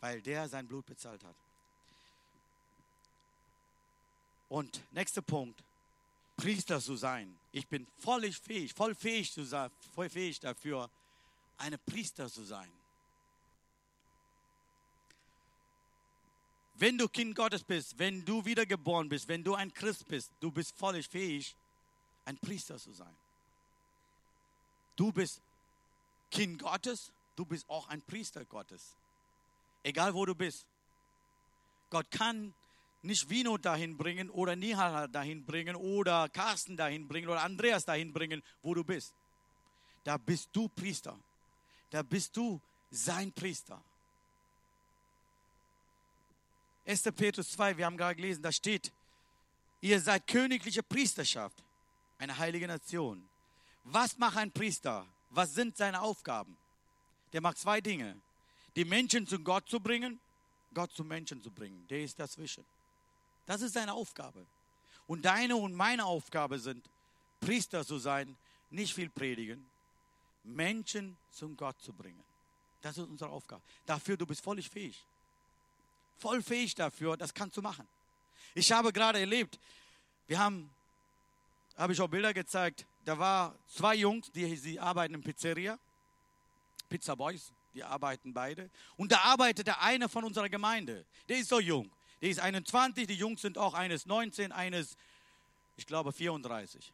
Weil 0.00 0.22
der 0.22 0.48
sein 0.48 0.66
Blut 0.66 0.86
bezahlt 0.86 1.22
hat. 1.24 1.36
Und 4.48 4.80
nächster 4.92 5.22
Punkt, 5.22 5.62
Priester 6.36 6.80
zu 6.80 6.96
sein. 6.96 7.36
Ich 7.52 7.66
bin 7.66 7.86
völlig 7.98 8.38
fähig, 8.38 8.74
voll 8.74 8.94
fähig, 8.94 9.32
zu 9.32 9.44
sein, 9.44 9.70
voll 9.94 10.08
fähig 10.10 10.40
dafür, 10.40 10.90
eine 11.58 11.78
Priester 11.78 12.28
zu 12.28 12.44
sein. 12.44 12.70
Wenn 16.74 16.98
du 16.98 17.08
Kind 17.08 17.36
Gottes 17.36 17.62
bist, 17.62 17.98
wenn 17.98 18.24
du 18.24 18.44
wiedergeboren 18.44 19.08
bist, 19.08 19.28
wenn 19.28 19.44
du 19.44 19.54
ein 19.54 19.72
Christ 19.72 20.08
bist, 20.08 20.32
du 20.40 20.50
bist 20.50 20.76
völlig 20.76 21.08
fähig, 21.08 21.54
ein 22.24 22.36
Priester 22.38 22.78
zu 22.78 22.92
sein. 22.92 23.14
Du 24.96 25.12
bist 25.12 25.40
Kind 26.30 26.60
Gottes, 26.60 27.12
du 27.36 27.44
bist 27.44 27.68
auch 27.68 27.88
ein 27.88 28.02
Priester 28.02 28.44
Gottes. 28.44 28.94
Egal 29.84 30.14
wo 30.14 30.26
du 30.26 30.34
bist. 30.34 30.66
Gott 31.90 32.10
kann 32.10 32.54
nicht 33.02 33.28
Vino 33.28 33.56
dahin 33.56 33.96
bringen 33.96 34.30
oder 34.30 34.56
Nihal 34.56 35.08
dahin 35.08 35.44
bringen 35.44 35.76
oder 35.76 36.28
Carsten 36.30 36.76
dahin 36.76 37.06
bringen 37.06 37.28
oder 37.28 37.42
Andreas 37.42 37.84
dahin 37.84 38.12
bringen, 38.12 38.42
wo 38.62 38.74
du 38.74 38.82
bist. 38.82 39.12
Da 40.02 40.16
bist 40.16 40.48
du 40.52 40.68
Priester. 40.68 41.16
Da 41.90 42.02
bist 42.02 42.36
du 42.36 42.60
sein 42.90 43.32
Priester. 43.32 43.80
1. 46.86 47.02
Petrus 47.16 47.50
2, 47.52 47.78
wir 47.78 47.86
haben 47.86 47.96
gerade 47.96 48.16
gelesen, 48.16 48.42
da 48.42 48.52
steht, 48.52 48.92
ihr 49.80 50.00
seid 50.00 50.26
königliche 50.26 50.82
Priesterschaft, 50.82 51.56
eine 52.18 52.36
heilige 52.36 52.66
Nation. 52.66 53.26
Was 53.84 54.18
macht 54.18 54.36
ein 54.36 54.52
Priester? 54.52 55.06
Was 55.30 55.54
sind 55.54 55.76
seine 55.76 56.00
Aufgaben? 56.00 56.56
Der 57.32 57.40
macht 57.40 57.58
zwei 57.58 57.80
Dinge. 57.80 58.16
Die 58.76 58.84
Menschen 58.84 59.26
zu 59.26 59.38
Gott 59.38 59.68
zu 59.68 59.80
bringen, 59.80 60.20
Gott 60.72 60.92
zu 60.92 61.04
Menschen 61.04 61.42
zu 61.42 61.50
bringen. 61.50 61.86
Der 61.88 62.02
ist 62.02 62.18
dazwischen. 62.18 62.64
Das 63.46 63.62
ist 63.62 63.74
seine 63.74 63.92
Aufgabe. 63.92 64.46
Und 65.06 65.24
deine 65.24 65.56
und 65.56 65.74
meine 65.74 66.04
Aufgabe 66.04 66.58
sind, 66.58 66.88
Priester 67.40 67.84
zu 67.84 67.98
sein, 67.98 68.36
nicht 68.70 68.94
viel 68.94 69.10
predigen, 69.10 69.64
Menschen 70.44 71.16
zum 71.30 71.56
Gott 71.56 71.80
zu 71.80 71.92
bringen. 71.92 72.22
Das 72.80 72.98
ist 72.98 73.08
unsere 73.08 73.30
Aufgabe. 73.30 73.62
Dafür 73.86 74.16
du 74.16 74.26
bist 74.26 74.42
völlig 74.42 74.68
fähig 74.68 75.04
voll 76.18 76.42
fähig 76.42 76.74
dafür, 76.74 77.16
das 77.16 77.34
kannst 77.34 77.56
du 77.56 77.62
machen. 77.62 77.86
Ich 78.54 78.70
habe 78.72 78.92
gerade 78.92 79.20
erlebt, 79.20 79.58
wir 80.26 80.38
haben, 80.38 80.70
habe 81.76 81.92
ich 81.92 82.00
auch 82.00 82.08
Bilder 82.08 82.32
gezeigt, 82.32 82.86
da 83.04 83.18
war 83.18 83.54
zwei 83.66 83.96
Jungs, 83.96 84.30
die 84.32 84.56
sie 84.56 84.80
arbeiten 84.80 85.14
in 85.14 85.22
Pizzeria, 85.22 85.78
Pizza 86.88 87.16
Boys, 87.16 87.52
die 87.74 87.82
arbeiten 87.82 88.32
beide. 88.32 88.70
Und 88.96 89.12
da 89.12 89.18
arbeitet 89.20 89.66
der 89.66 89.82
eine 89.82 90.08
von 90.08 90.24
unserer 90.24 90.48
Gemeinde, 90.48 91.04
der 91.28 91.38
ist 91.38 91.48
so 91.48 91.60
jung. 91.60 91.90
Der 92.22 92.30
ist 92.30 92.40
21, 92.40 93.06
die 93.06 93.14
Jungs 93.14 93.42
sind 93.42 93.58
auch 93.58 93.74
eines 93.74 94.06
19, 94.06 94.52
eines, 94.52 94.96
ich 95.76 95.86
glaube, 95.86 96.12
34. 96.12 96.92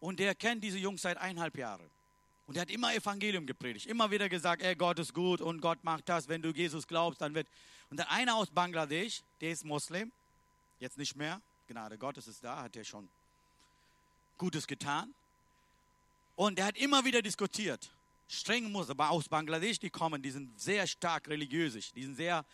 Und 0.00 0.18
der 0.18 0.34
kennt 0.34 0.64
diese 0.64 0.78
Jungs 0.78 1.02
seit 1.02 1.18
eineinhalb 1.18 1.56
Jahren. 1.56 1.88
Und 2.46 2.56
er 2.56 2.62
hat 2.62 2.70
immer 2.70 2.94
Evangelium 2.94 3.44
gepredigt, 3.44 3.86
immer 3.86 4.10
wieder 4.10 4.28
gesagt, 4.28 4.62
ey, 4.62 4.76
Gott 4.76 4.98
ist 5.00 5.12
gut 5.12 5.40
und 5.40 5.60
Gott 5.60 5.82
macht 5.82 6.08
das, 6.08 6.28
wenn 6.28 6.42
du 6.42 6.50
Jesus 6.50 6.86
glaubst, 6.86 7.20
dann 7.20 7.34
wird. 7.34 7.48
Und 7.90 7.98
dann 7.98 8.06
einer 8.08 8.36
aus 8.36 8.50
Bangladesch, 8.50 9.22
der 9.40 9.50
ist 9.50 9.64
Moslem, 9.64 10.12
jetzt 10.78 10.96
nicht 10.96 11.16
mehr, 11.16 11.40
Gnade 11.66 11.98
Gottes 11.98 12.28
ist 12.28 12.44
da, 12.44 12.62
hat 12.62 12.76
er 12.76 12.84
schon 12.84 13.08
Gutes 14.38 14.66
getan. 14.66 15.12
Und 16.36 16.58
er 16.58 16.66
hat 16.66 16.76
immer 16.76 17.04
wieder 17.04 17.22
diskutiert. 17.22 17.90
Streng 18.28 18.70
muss, 18.70 18.90
aber 18.90 19.10
aus 19.10 19.28
Bangladesch, 19.28 19.78
die 19.78 19.90
kommen, 19.90 20.22
die 20.22 20.30
sind 20.30 20.60
sehr 20.60 20.86
stark 20.86 21.28
religiös, 21.28 21.92
die 21.92 22.02
sind 22.02 22.16
sehr, 22.16 22.44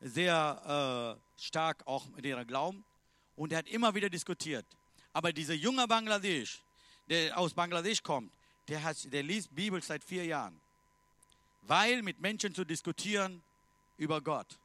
sehr 0.00 1.18
äh, 1.38 1.40
stark 1.40 1.86
auch 1.86 2.06
mit 2.08 2.24
ihrem 2.24 2.46
Glauben. 2.46 2.84
Und 3.36 3.52
er 3.52 3.58
hat 3.58 3.68
immer 3.68 3.94
wieder 3.94 4.08
diskutiert. 4.08 4.64
Aber 5.12 5.32
dieser 5.32 5.54
junge 5.54 5.86
Bangladesch, 5.86 6.62
der 7.08 7.38
aus 7.38 7.54
Bangladesch 7.54 8.02
kommt, 8.02 8.32
der, 8.68 8.82
hat, 8.82 9.12
der 9.12 9.22
liest 9.22 9.54
Bibel 9.54 9.82
seit 9.82 10.02
vier 10.04 10.24
Jahren. 10.24 10.60
Weil 11.62 12.02
mit 12.02 12.20
Menschen 12.20 12.54
zu 12.54 12.64
diskutieren 12.64 13.42
über 13.96 14.20
Gott, 14.20 14.58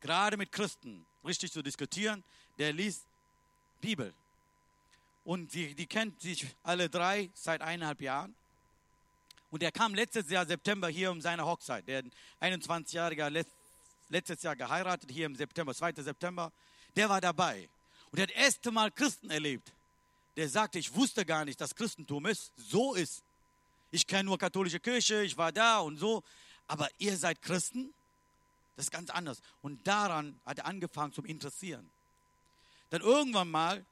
gerade 0.00 0.36
mit 0.36 0.52
Christen 0.52 1.06
richtig 1.24 1.52
zu 1.52 1.62
diskutieren, 1.62 2.22
der 2.58 2.72
liest 2.72 3.06
Bibel. 3.80 4.12
Und 5.24 5.54
die, 5.54 5.74
die 5.74 5.86
kennt 5.86 6.20
sich 6.20 6.46
alle 6.62 6.88
drei 6.88 7.30
seit 7.34 7.60
eineinhalb 7.60 8.00
Jahren. 8.00 8.34
Und 9.50 9.62
er 9.62 9.70
kam 9.70 9.94
letztes 9.94 10.28
Jahr 10.30 10.46
September 10.46 10.88
hier 10.88 11.10
um 11.10 11.20
seine 11.20 11.44
Hochzeit. 11.44 11.86
Der 11.86 12.02
21-Jährige 12.40 13.44
letztes 14.08 14.42
Jahr 14.42 14.56
geheiratet, 14.56 15.10
hier 15.10 15.26
im 15.26 15.36
September, 15.36 15.74
2. 15.74 15.92
September. 16.02 16.50
Der 16.96 17.08
war 17.08 17.20
dabei. 17.20 17.68
Und 18.10 18.18
er 18.18 18.24
hat 18.24 18.30
das 18.30 18.36
erste 18.36 18.70
Mal 18.70 18.90
Christen 18.90 19.30
erlebt 19.30 19.72
der 20.36 20.48
sagte, 20.48 20.78
ich 20.78 20.94
wusste 20.94 21.24
gar 21.24 21.44
nicht, 21.44 21.60
dass 21.60 21.74
Christentum 21.74 22.26
ist, 22.26 22.52
so 22.56 22.94
ist. 22.94 23.22
Ich 23.90 24.06
kenne 24.06 24.24
nur 24.24 24.38
katholische 24.38 24.80
Kirche, 24.80 25.22
ich 25.22 25.36
war 25.36 25.52
da 25.52 25.80
und 25.80 25.98
so, 25.98 26.22
aber 26.66 26.88
ihr 26.98 27.16
seid 27.16 27.42
Christen? 27.42 27.92
Das 28.76 28.86
ist 28.86 28.90
ganz 28.90 29.10
anders. 29.10 29.40
Und 29.60 29.86
daran 29.86 30.40
hat 30.46 30.58
er 30.58 30.66
angefangen 30.66 31.12
zu 31.12 31.22
interessieren. 31.22 31.90
Dann 32.90 33.02
irgendwann 33.02 33.50
mal 33.50 33.84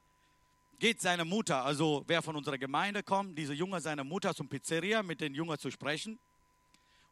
geht 0.78 1.00
seine 1.00 1.26
Mutter, 1.26 1.62
also 1.62 2.04
wer 2.06 2.22
von 2.22 2.36
unserer 2.36 2.56
Gemeinde 2.56 3.02
kommt, 3.02 3.36
diese 3.36 3.52
Junge 3.52 3.80
seine 3.82 4.02
Mutter 4.02 4.34
zum 4.34 4.48
Pizzeria 4.48 5.02
mit 5.02 5.20
den 5.20 5.34
Jungen 5.34 5.58
zu 5.58 5.70
sprechen. 5.70 6.18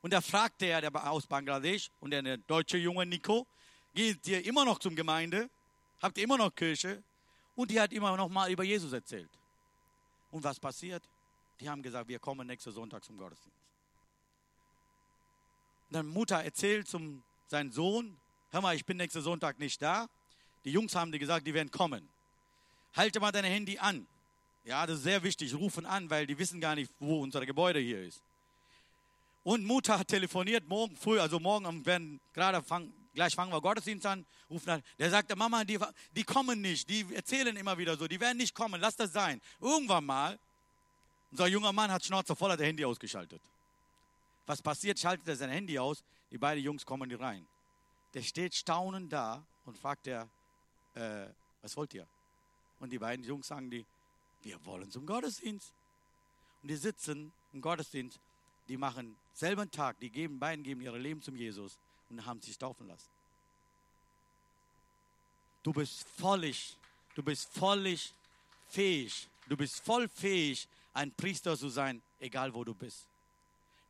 Und 0.00 0.12
da 0.12 0.22
fragte 0.22 0.66
er 0.66 0.80
der 0.80 1.10
aus 1.10 1.26
Bangladesch 1.26 1.90
und 2.00 2.10
der 2.10 2.38
deutsche 2.38 2.78
Junge 2.78 3.04
Nico, 3.04 3.46
geht 3.94 4.26
ihr 4.26 4.44
immer 4.46 4.64
noch 4.64 4.78
zum 4.78 4.96
Gemeinde? 4.96 5.50
Habt 6.00 6.16
ihr 6.16 6.24
immer 6.24 6.38
noch 6.38 6.54
Kirche? 6.54 7.02
Und 7.58 7.72
die 7.72 7.80
hat 7.80 7.92
immer 7.92 8.16
noch 8.16 8.28
mal 8.28 8.48
über 8.52 8.62
Jesus 8.62 8.92
erzählt. 8.92 9.28
Und 10.30 10.44
was 10.44 10.60
passiert? 10.60 11.02
Die 11.58 11.68
haben 11.68 11.82
gesagt, 11.82 12.06
wir 12.06 12.20
kommen 12.20 12.46
nächsten 12.46 12.70
Sonntag 12.70 13.02
zum 13.02 13.18
Gottesdienst. 13.18 13.58
Und 15.88 15.94
dann 15.96 16.06
Mutter 16.06 16.36
erzählt 16.36 16.86
zum 16.86 17.20
seinen 17.48 17.72
Sohn, 17.72 18.16
hör 18.52 18.60
mal, 18.60 18.76
ich 18.76 18.84
bin 18.84 18.96
nächsten 18.96 19.22
Sonntag 19.22 19.58
nicht 19.58 19.82
da. 19.82 20.08
Die 20.64 20.70
Jungs 20.70 20.94
haben 20.94 21.10
dir 21.10 21.18
gesagt, 21.18 21.48
die 21.48 21.52
werden 21.52 21.72
kommen. 21.72 22.08
Halte 22.94 23.18
mal 23.18 23.32
dein 23.32 23.42
Handy 23.42 23.76
an. 23.76 24.06
Ja, 24.62 24.86
das 24.86 24.98
ist 24.98 25.02
sehr 25.02 25.24
wichtig. 25.24 25.52
Rufen 25.52 25.84
an, 25.84 26.08
weil 26.10 26.28
die 26.28 26.38
wissen 26.38 26.60
gar 26.60 26.76
nicht, 26.76 26.92
wo 27.00 27.20
unser 27.22 27.44
Gebäude 27.44 27.80
hier 27.80 28.04
ist. 28.04 28.22
Und 29.42 29.64
Mutter 29.64 29.98
hat 29.98 30.06
telefoniert 30.06 30.68
morgen 30.68 30.96
früh, 30.96 31.18
also 31.18 31.40
morgen 31.40 31.84
werden 31.84 32.20
gerade 32.34 32.62
fangen, 32.62 32.94
Gleich 33.18 33.34
fangen 33.34 33.50
wir 33.50 33.60
Gottesdienst 33.60 34.06
an, 34.06 34.24
rufen 34.48 34.70
an. 34.70 34.82
Der 34.96 35.10
sagte, 35.10 35.34
Mama, 35.34 35.64
die, 35.64 35.76
die 36.14 36.22
kommen 36.22 36.60
nicht, 36.60 36.88
die 36.88 37.04
erzählen 37.12 37.56
immer 37.56 37.76
wieder 37.76 37.96
so, 37.96 38.06
die 38.06 38.20
werden 38.20 38.36
nicht 38.36 38.54
kommen, 38.54 38.80
lass 38.80 38.94
das 38.94 39.12
sein. 39.12 39.40
Irgendwann 39.60 40.06
mal, 40.06 40.38
unser 41.32 41.48
junger 41.48 41.72
Mann 41.72 41.90
hat 41.90 42.04
Schnauze 42.04 42.36
voll, 42.36 42.52
hat 42.52 42.60
das 42.60 42.66
Handy 42.68 42.84
ausgeschaltet. 42.84 43.42
Was 44.46 44.62
passiert? 44.62 45.00
Schaltet 45.00 45.26
er 45.26 45.34
sein 45.34 45.50
Handy 45.50 45.80
aus, 45.80 46.04
die 46.30 46.38
beiden 46.38 46.62
Jungs 46.62 46.86
kommen 46.86 47.08
nicht 47.08 47.18
rein. 47.18 47.44
Der 48.14 48.22
steht 48.22 48.54
staunend 48.54 49.12
da 49.12 49.44
und 49.64 49.76
fragt 49.76 50.06
er, 50.06 50.28
äh, 50.94 51.26
was 51.60 51.76
wollt 51.76 51.92
ihr? 51.94 52.06
Und 52.78 52.90
die 52.90 53.00
beiden 53.00 53.24
Jungs 53.24 53.48
sagen 53.48 53.68
die, 53.68 53.84
wir 54.44 54.64
wollen 54.64 54.92
zum 54.92 55.04
Gottesdienst. 55.06 55.72
Und 56.62 56.68
die 56.68 56.76
sitzen 56.76 57.32
im 57.52 57.62
Gottesdienst, 57.62 58.20
die 58.68 58.76
machen 58.76 59.16
selben 59.34 59.68
Tag, 59.72 59.98
die 59.98 60.08
geben, 60.08 60.38
beiden 60.38 60.62
geben 60.62 60.82
ihre 60.82 60.98
Leben 60.98 61.20
zum 61.20 61.34
Jesus 61.34 61.76
und 62.10 62.24
haben 62.24 62.40
sich 62.40 62.56
taufen 62.56 62.86
lassen. 62.86 63.17
Du 65.68 65.74
bist 65.74 66.08
völlig, 66.16 66.78
du 67.14 67.22
bist 67.22 67.46
völlig 67.52 68.14
fähig, 68.68 69.28
du 69.50 69.54
bist 69.54 69.84
voll 69.84 70.08
fähig, 70.08 70.66
ein 70.94 71.12
Priester 71.12 71.58
zu 71.58 71.68
sein, 71.68 72.00
egal 72.20 72.54
wo 72.54 72.64
du 72.64 72.72
bist. 72.72 73.06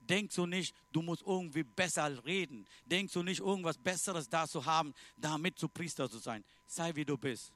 Denkst 0.00 0.34
du 0.34 0.46
nicht, 0.46 0.74
du 0.90 1.02
musst 1.02 1.22
irgendwie 1.22 1.62
besser 1.62 2.24
reden. 2.24 2.66
Denkst 2.84 3.12
du 3.12 3.22
nicht, 3.22 3.38
irgendwas 3.38 3.78
Besseres 3.78 4.28
da 4.28 4.48
zu 4.48 4.66
haben, 4.66 4.92
damit 5.18 5.56
zu 5.56 5.68
Priester 5.68 6.10
zu 6.10 6.18
sein. 6.18 6.42
Sei 6.66 6.92
wie 6.96 7.04
du 7.04 7.16
bist. 7.16 7.52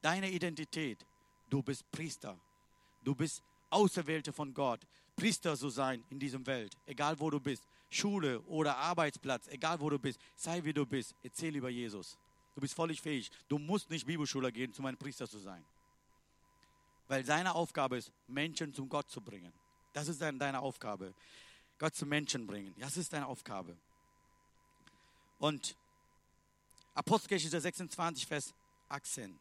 Deine 0.00 0.28
Identität, 0.28 1.06
du 1.48 1.62
bist 1.62 1.88
Priester. 1.92 2.36
Du 3.04 3.14
bist 3.14 3.40
Auserwählte 3.70 4.32
von 4.32 4.52
Gott, 4.52 4.80
Priester 5.14 5.56
zu 5.56 5.68
sein 5.68 6.02
in 6.10 6.18
diesem 6.18 6.44
Welt, 6.44 6.76
egal 6.86 7.20
wo 7.20 7.30
du 7.30 7.38
bist, 7.38 7.68
Schule 7.88 8.40
oder 8.48 8.76
Arbeitsplatz, 8.78 9.46
egal 9.46 9.78
wo 9.78 9.88
du 9.90 10.00
bist, 10.00 10.18
sei 10.34 10.64
wie 10.64 10.72
du 10.72 10.84
bist, 10.84 11.14
erzähl 11.22 11.54
über 11.54 11.68
Jesus. 11.68 12.18
Du 12.54 12.60
bist 12.60 12.74
völlig 12.74 13.00
fähig. 13.00 13.30
Du 13.48 13.58
musst 13.58 13.90
nicht 13.90 14.06
Bibelschule 14.06 14.52
gehen, 14.52 14.72
um 14.78 14.86
ein 14.86 14.96
Priester 14.96 15.28
zu 15.28 15.38
sein. 15.38 15.64
Weil 17.08 17.24
seine 17.24 17.54
Aufgabe 17.54 17.96
ist, 17.96 18.12
Menschen 18.26 18.74
zum 18.74 18.88
Gott 18.88 19.10
zu 19.10 19.20
bringen. 19.20 19.52
Das 19.92 20.08
ist 20.08 20.20
deine 20.20 20.60
Aufgabe. 20.60 21.14
Gott 21.78 21.94
zu 21.94 22.06
Menschen 22.06 22.46
bringen. 22.46 22.74
Das 22.78 22.96
ist 22.96 23.12
deine 23.12 23.26
Aufgabe. 23.26 23.76
Und 25.38 25.76
Apostelgeschichte 26.94 27.60
26, 27.60 28.26
Vers 28.26 28.54
18. 28.88 29.38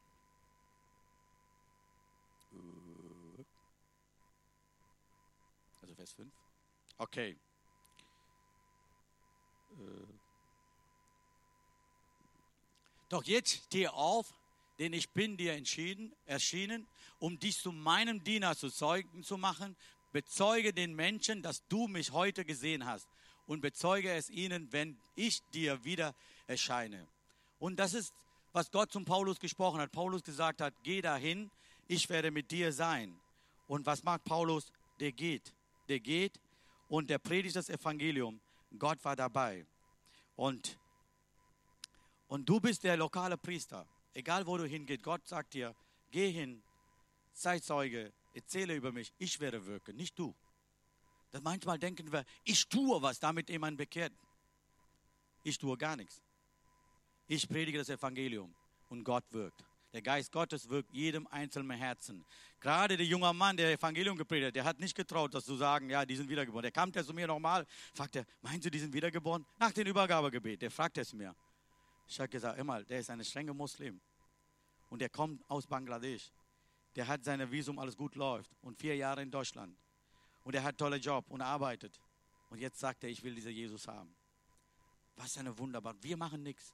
Also 5.81 5.95
Vers 5.95 6.11
5. 6.13 6.31
Okay. 6.97 7.37
Doch 13.11 13.25
jetzt 13.25 13.65
steh 13.65 13.89
auf, 13.89 14.33
denn 14.79 14.93
ich 14.93 15.09
bin 15.09 15.35
dir 15.35 15.53
entschieden, 15.53 16.15
erschienen, 16.25 16.87
um 17.19 17.37
dich 17.37 17.57
zu 17.57 17.73
meinem 17.73 18.23
Diener 18.23 18.55
zu 18.55 18.69
Zeugen 18.69 19.21
zu 19.23 19.37
machen. 19.37 19.75
Bezeuge 20.13 20.71
den 20.71 20.95
Menschen, 20.95 21.41
dass 21.41 21.67
du 21.67 21.89
mich 21.89 22.13
heute 22.13 22.45
gesehen 22.45 22.85
hast 22.85 23.09
und 23.47 23.59
bezeuge 23.59 24.13
es 24.13 24.29
ihnen, 24.29 24.71
wenn 24.71 24.97
ich 25.15 25.41
dir 25.53 25.83
wieder 25.83 26.15
erscheine. 26.47 27.05
Und 27.59 27.79
das 27.79 27.93
ist, 27.93 28.13
was 28.53 28.71
Gott 28.71 28.93
zum 28.93 29.03
Paulus 29.03 29.41
gesprochen 29.41 29.81
hat. 29.81 29.91
Paulus 29.91 30.23
gesagt 30.23 30.61
hat, 30.61 30.73
geh 30.83 31.01
dahin, 31.01 31.51
ich 31.89 32.09
werde 32.09 32.31
mit 32.31 32.49
dir 32.49 32.71
sein. 32.71 33.19
Und 33.67 33.85
was 33.85 34.03
macht 34.03 34.23
Paulus? 34.23 34.71
Der 35.01 35.11
geht, 35.11 35.53
der 35.89 35.99
geht 35.99 36.39
und 36.87 37.09
der 37.09 37.19
predigt 37.19 37.57
das 37.57 37.69
Evangelium. 37.69 38.39
Gott 38.79 39.03
war 39.03 39.17
dabei. 39.17 39.65
Und, 40.37 40.77
und 42.31 42.47
du 42.47 42.61
bist 42.61 42.85
der 42.85 42.95
lokale 42.95 43.37
Priester. 43.37 43.85
Egal 44.13 44.47
wo 44.47 44.57
du 44.57 44.65
hingehst, 44.65 45.03
Gott 45.03 45.27
sagt 45.27 45.53
dir, 45.53 45.75
geh 46.11 46.31
hin, 46.31 46.63
sei 47.33 47.59
Zeuge, 47.59 48.13
erzähle 48.33 48.73
über 48.73 48.93
mich, 48.93 49.11
ich 49.17 49.37
werde 49.41 49.65
wirken, 49.65 49.97
nicht 49.97 50.17
du. 50.17 50.33
Das 51.31 51.41
manchmal 51.41 51.77
denken 51.77 52.09
wir, 52.09 52.23
ich 52.45 52.69
tue 52.69 53.01
was, 53.01 53.19
damit 53.19 53.49
jemand 53.49 53.77
bekehrt. 53.77 54.13
Ich 55.43 55.57
tue 55.57 55.77
gar 55.77 55.97
nichts. 55.97 56.21
Ich 57.27 57.49
predige 57.49 57.79
das 57.79 57.89
Evangelium 57.89 58.55
und 58.87 59.03
Gott 59.03 59.25
wirkt. 59.31 59.65
Der 59.91 60.01
Geist 60.01 60.31
Gottes 60.31 60.69
wirkt 60.69 60.93
jedem 60.93 61.27
einzelnen 61.27 61.77
Herzen. 61.77 62.23
Gerade 62.61 62.95
der 62.95 63.05
junge 63.05 63.33
Mann, 63.33 63.57
der 63.57 63.73
Evangelium 63.73 64.17
gepredigt 64.17 64.47
hat, 64.47 64.55
der 64.55 64.63
hat 64.63 64.79
nicht 64.79 64.95
getraut, 64.95 65.33
das 65.33 65.43
zu 65.43 65.57
sagen, 65.57 65.89
ja, 65.89 66.05
die 66.05 66.15
sind 66.15 66.29
wiedergeboren. 66.29 66.63
Der 66.63 66.71
kam 66.71 66.93
der 66.93 67.03
zu 67.03 67.13
mir 67.13 67.27
nochmal, 67.27 67.67
fragt 67.93 68.15
er, 68.15 68.25
meinen 68.41 68.61
Sie, 68.61 68.71
die 68.71 68.79
sind 68.79 68.93
wiedergeboren? 68.93 69.45
Nach 69.59 69.73
dem 69.73 69.85
Übergabegebet, 69.85 70.61
der 70.61 70.71
fragt 70.71 70.97
es 70.97 71.11
mir. 71.11 71.35
Ich 72.11 72.19
habe 72.19 72.27
gesagt, 72.27 72.59
immer, 72.59 72.83
der 72.83 72.99
ist 72.99 73.09
ein 73.09 73.23
strenger 73.23 73.53
Muslim. 73.53 74.01
Und 74.89 74.99
der 74.99 75.07
kommt 75.07 75.49
aus 75.49 75.65
Bangladesch. 75.65 76.29
Der 76.97 77.07
hat 77.07 77.23
seine 77.23 77.49
Visum, 77.49 77.79
alles 77.79 77.95
gut 77.95 78.15
läuft. 78.15 78.51
Und 78.59 78.77
vier 78.77 78.97
Jahre 78.97 79.21
in 79.21 79.31
Deutschland. 79.31 79.77
Und 80.43 80.53
er 80.53 80.61
hat 80.61 80.71
einen 80.71 80.77
tollen 80.77 81.01
Job 81.01 81.25
und 81.29 81.41
arbeitet. 81.41 82.01
Und 82.49 82.59
jetzt 82.59 82.79
sagt 82.79 83.05
er, 83.05 83.09
ich 83.09 83.23
will 83.23 83.33
diesen 83.33 83.53
Jesus 83.53 83.87
haben. 83.87 84.13
Was 85.15 85.37
eine 85.37 85.57
wunderbar. 85.57 85.95
Wir 86.01 86.17
machen 86.17 86.43
nichts. 86.43 86.73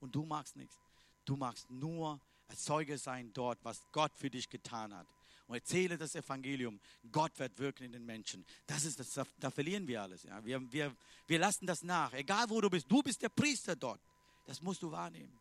Und 0.00 0.14
du 0.14 0.26
magst 0.26 0.54
nichts. 0.54 0.78
Du 1.24 1.34
magst 1.34 1.70
nur 1.70 2.20
als 2.48 2.64
Zeuge 2.64 2.98
sein 2.98 3.32
dort, 3.32 3.64
was 3.64 3.80
Gott 3.90 4.14
für 4.14 4.28
dich 4.28 4.50
getan 4.50 4.94
hat. 4.94 5.06
Und 5.46 5.54
erzähle 5.54 5.96
das 5.96 6.14
Evangelium. 6.14 6.78
Gott 7.10 7.38
wird 7.38 7.58
wirken 7.58 7.84
in 7.84 7.92
den 7.92 8.04
Menschen. 8.04 8.44
Das 8.66 8.84
ist 8.84 9.00
das, 9.00 9.14
da, 9.14 9.24
da 9.38 9.50
verlieren 9.50 9.88
wir 9.88 10.02
alles. 10.02 10.24
Ja. 10.24 10.44
Wir, 10.44 10.60
wir, 10.70 10.94
wir 11.26 11.38
lassen 11.38 11.66
das 11.66 11.82
nach. 11.82 12.12
Egal 12.12 12.50
wo 12.50 12.60
du 12.60 12.68
bist, 12.68 12.84
du 12.90 13.02
bist 13.02 13.22
der 13.22 13.30
Priester 13.30 13.74
dort. 13.74 14.02
Das 14.44 14.60
musst 14.60 14.82
du 14.82 14.90
wahrnehmen. 14.90 15.38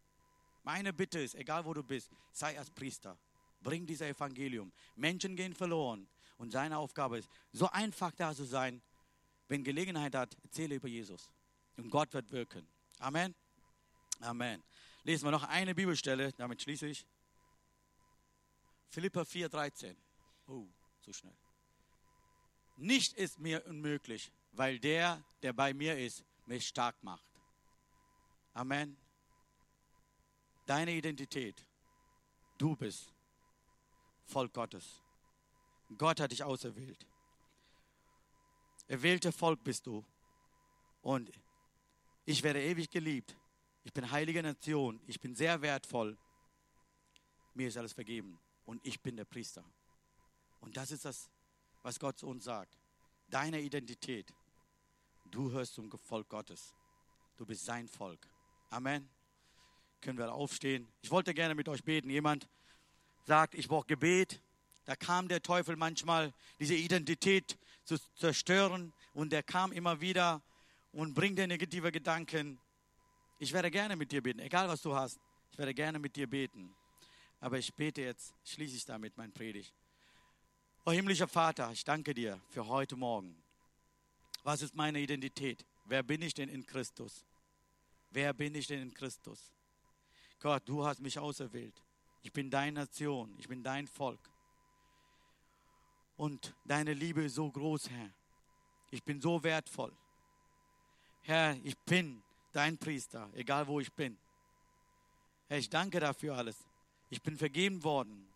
Meine 0.63 0.93
Bitte 0.93 1.19
ist, 1.19 1.35
egal 1.35 1.65
wo 1.65 1.73
du 1.73 1.83
bist, 1.83 2.09
sei 2.31 2.57
als 2.57 2.69
Priester. 2.71 3.17
Bring 3.61 3.85
dieses 3.85 4.07
Evangelium. 4.07 4.71
Menschen 4.95 5.35
gehen 5.35 5.53
verloren. 5.53 6.07
Und 6.37 6.51
seine 6.51 6.77
Aufgabe 6.77 7.19
ist, 7.19 7.29
so 7.51 7.69
einfach 7.69 8.11
da 8.11 8.33
zu 8.33 8.45
sein, 8.45 8.81
wenn 9.47 9.63
Gelegenheit 9.63 10.15
hat, 10.15 10.35
erzähle 10.43 10.75
über 10.75 10.87
Jesus. 10.87 11.29
Und 11.77 11.89
Gott 11.89 12.13
wird 12.13 12.31
wirken. 12.31 12.67
Amen. 12.99 13.35
Amen. 14.19 14.63
Lesen 15.03 15.25
wir 15.25 15.31
noch 15.31 15.43
eine 15.43 15.75
Bibelstelle, 15.75 16.31
damit 16.33 16.61
schließe 16.61 16.87
ich. 16.87 17.05
Philippa 18.89 19.25
4, 19.25 19.49
13. 19.49 19.97
Oh, 20.47 20.67
so 21.01 21.11
schnell. 21.11 21.35
Nicht 22.77 23.13
ist 23.13 23.39
mir 23.39 23.65
unmöglich, 23.67 24.31
weil 24.51 24.79
der, 24.79 25.23
der 25.41 25.53
bei 25.53 25.73
mir 25.73 25.97
ist, 25.97 26.23
mich 26.45 26.67
stark 26.67 27.01
macht. 27.03 27.32
Amen. 28.53 28.97
Deine 30.65 30.91
Identität. 30.91 31.65
Du 32.57 32.75
bist 32.75 33.11
Volk 34.25 34.53
Gottes. 34.53 35.01
Gott 35.97 36.19
hat 36.19 36.31
dich 36.31 36.43
auserwählt. 36.43 37.05
Erwählte 38.87 39.31
Volk 39.31 39.63
bist 39.63 39.85
du. 39.87 40.05
Und 41.01 41.31
ich 42.25 42.43
werde 42.43 42.63
ewig 42.63 42.89
geliebt. 42.89 43.35
Ich 43.83 43.91
bin 43.91 44.09
heilige 44.09 44.41
Nation. 44.41 45.01
Ich 45.07 45.19
bin 45.19 45.35
sehr 45.35 45.61
wertvoll. 45.61 46.17
Mir 47.53 47.67
ist 47.67 47.77
alles 47.77 47.93
vergeben. 47.93 48.39
Und 48.65 48.85
ich 48.85 49.01
bin 49.01 49.17
der 49.17 49.25
Priester. 49.25 49.63
Und 50.61 50.77
das 50.77 50.91
ist 50.91 51.05
das, 51.05 51.29
was 51.81 51.99
Gott 51.99 52.17
zu 52.17 52.27
uns 52.27 52.45
sagt. 52.45 52.77
Deine 53.29 53.59
Identität. 53.59 54.33
Du 55.25 55.51
hörst 55.51 55.73
zum 55.73 55.91
Volk 55.91 56.29
Gottes. 56.29 56.73
Du 57.35 57.45
bist 57.45 57.65
sein 57.65 57.87
Volk. 57.87 58.27
Amen. 58.73 59.07
Können 60.01 60.17
wir 60.17 60.33
aufstehen? 60.33 60.87
Ich 61.03 61.11
wollte 61.11 61.35
gerne 61.35 61.53
mit 61.53 61.69
euch 61.69 61.83
beten. 61.83 62.09
Jemand 62.09 62.47
sagt, 63.23 63.53
ich 63.53 63.67
brauche 63.67 63.85
Gebet. 63.85 64.41
Da 64.85 64.95
kam 64.95 65.27
der 65.27 65.43
Teufel 65.43 65.75
manchmal, 65.75 66.33
diese 66.59 66.73
Identität 66.73 67.59
zu 67.83 67.99
zerstören. 68.15 68.91
Und 69.13 69.31
der 69.31 69.43
kam 69.43 69.73
immer 69.73 70.01
wieder 70.01 70.41
und 70.91 71.13
bringt 71.13 71.37
dir 71.37 71.45
negative 71.45 71.91
Gedanken. 71.91 72.59
Ich 73.37 73.53
werde 73.53 73.69
gerne 73.69 73.95
mit 73.95 74.11
dir 74.11 74.23
beten, 74.23 74.39
egal 74.39 74.67
was 74.67 74.81
du 74.81 74.95
hast. 74.95 75.19
Ich 75.51 75.59
werde 75.59 75.75
gerne 75.75 75.99
mit 75.99 76.15
dir 76.15 76.27
beten. 76.27 76.75
Aber 77.41 77.59
ich 77.59 77.71
bete 77.75 78.01
jetzt, 78.01 78.33
schließe 78.43 78.75
ich 78.75 78.85
damit 78.85 79.15
mein 79.17 79.31
Predigt. 79.31 79.71
O 80.83 80.91
himmlischer 80.91 81.27
Vater, 81.27 81.71
ich 81.71 81.83
danke 81.83 82.15
dir 82.15 82.41
für 82.49 82.65
heute 82.65 82.95
Morgen. 82.95 83.37
Was 84.41 84.63
ist 84.63 84.73
meine 84.73 84.99
Identität? 84.99 85.63
Wer 85.85 86.01
bin 86.01 86.23
ich 86.23 86.33
denn 86.33 86.49
in 86.49 86.65
Christus? 86.65 87.23
Wer 88.13 88.31
bin 88.31 88.53
ich 88.53 88.67
denn 88.67 88.83
in 88.83 88.93
Christus? 88.93 89.51
Gott, 90.39 90.61
du 90.65 90.85
hast 90.85 91.01
mich 91.01 91.17
auserwählt. 91.17 91.73
Ich 92.21 92.31
bin 92.31 92.51
deine 92.51 92.81
Nation, 92.81 93.33
ich 93.39 93.47
bin 93.47 93.63
dein 93.63 93.87
Volk. 93.87 94.19
Und 96.15 96.53
deine 96.63 96.93
Liebe 96.93 97.23
ist 97.23 97.35
so 97.35 97.49
groß, 97.49 97.89
Herr. 97.89 98.09
Ich 98.91 99.03
bin 99.03 99.19
so 99.19 99.41
wertvoll. 99.43 99.91
Herr, 101.23 101.57
ich 101.63 101.75
bin 101.79 102.21
dein 102.51 102.77
Priester, 102.77 103.29
egal 103.33 103.65
wo 103.65 103.79
ich 103.79 103.91
bin. 103.91 104.15
Herr, 105.47 105.57
ich 105.57 105.69
danke 105.69 105.99
dafür 105.99 106.35
alles. 106.35 106.57
Ich 107.09 107.21
bin 107.21 107.35
vergeben 107.35 107.83
worden. 107.83 108.27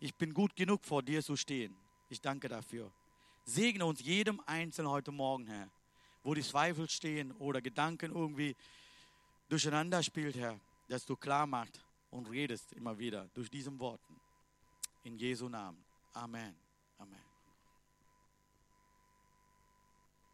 Ich 0.00 0.14
bin 0.14 0.32
gut 0.32 0.56
genug 0.56 0.82
vor 0.82 1.02
dir 1.02 1.22
zu 1.22 1.36
stehen. 1.36 1.76
Ich 2.08 2.22
danke 2.22 2.48
dafür. 2.48 2.90
Segne 3.44 3.84
uns 3.84 4.00
jedem 4.00 4.40
Einzelnen 4.46 4.90
heute 4.90 5.12
Morgen, 5.12 5.46
Herr, 5.46 5.68
wo 6.26 6.34
die 6.34 6.42
Zweifel 6.42 6.90
stehen 6.90 7.30
oder 7.38 7.62
Gedanken 7.62 8.10
irgendwie 8.12 8.56
durcheinander 9.48 10.02
spielt, 10.02 10.34
Herr, 10.34 10.58
dass 10.88 11.06
du 11.06 11.14
klar 11.14 11.46
machst 11.46 11.80
und 12.10 12.28
redest 12.28 12.72
immer 12.72 12.98
wieder 12.98 13.28
durch 13.32 13.48
diesen 13.48 13.78
Worten. 13.78 14.20
In 15.04 15.16
Jesu 15.16 15.48
Namen. 15.48 15.78
Amen. 16.14 16.56
Amen. 16.98 17.25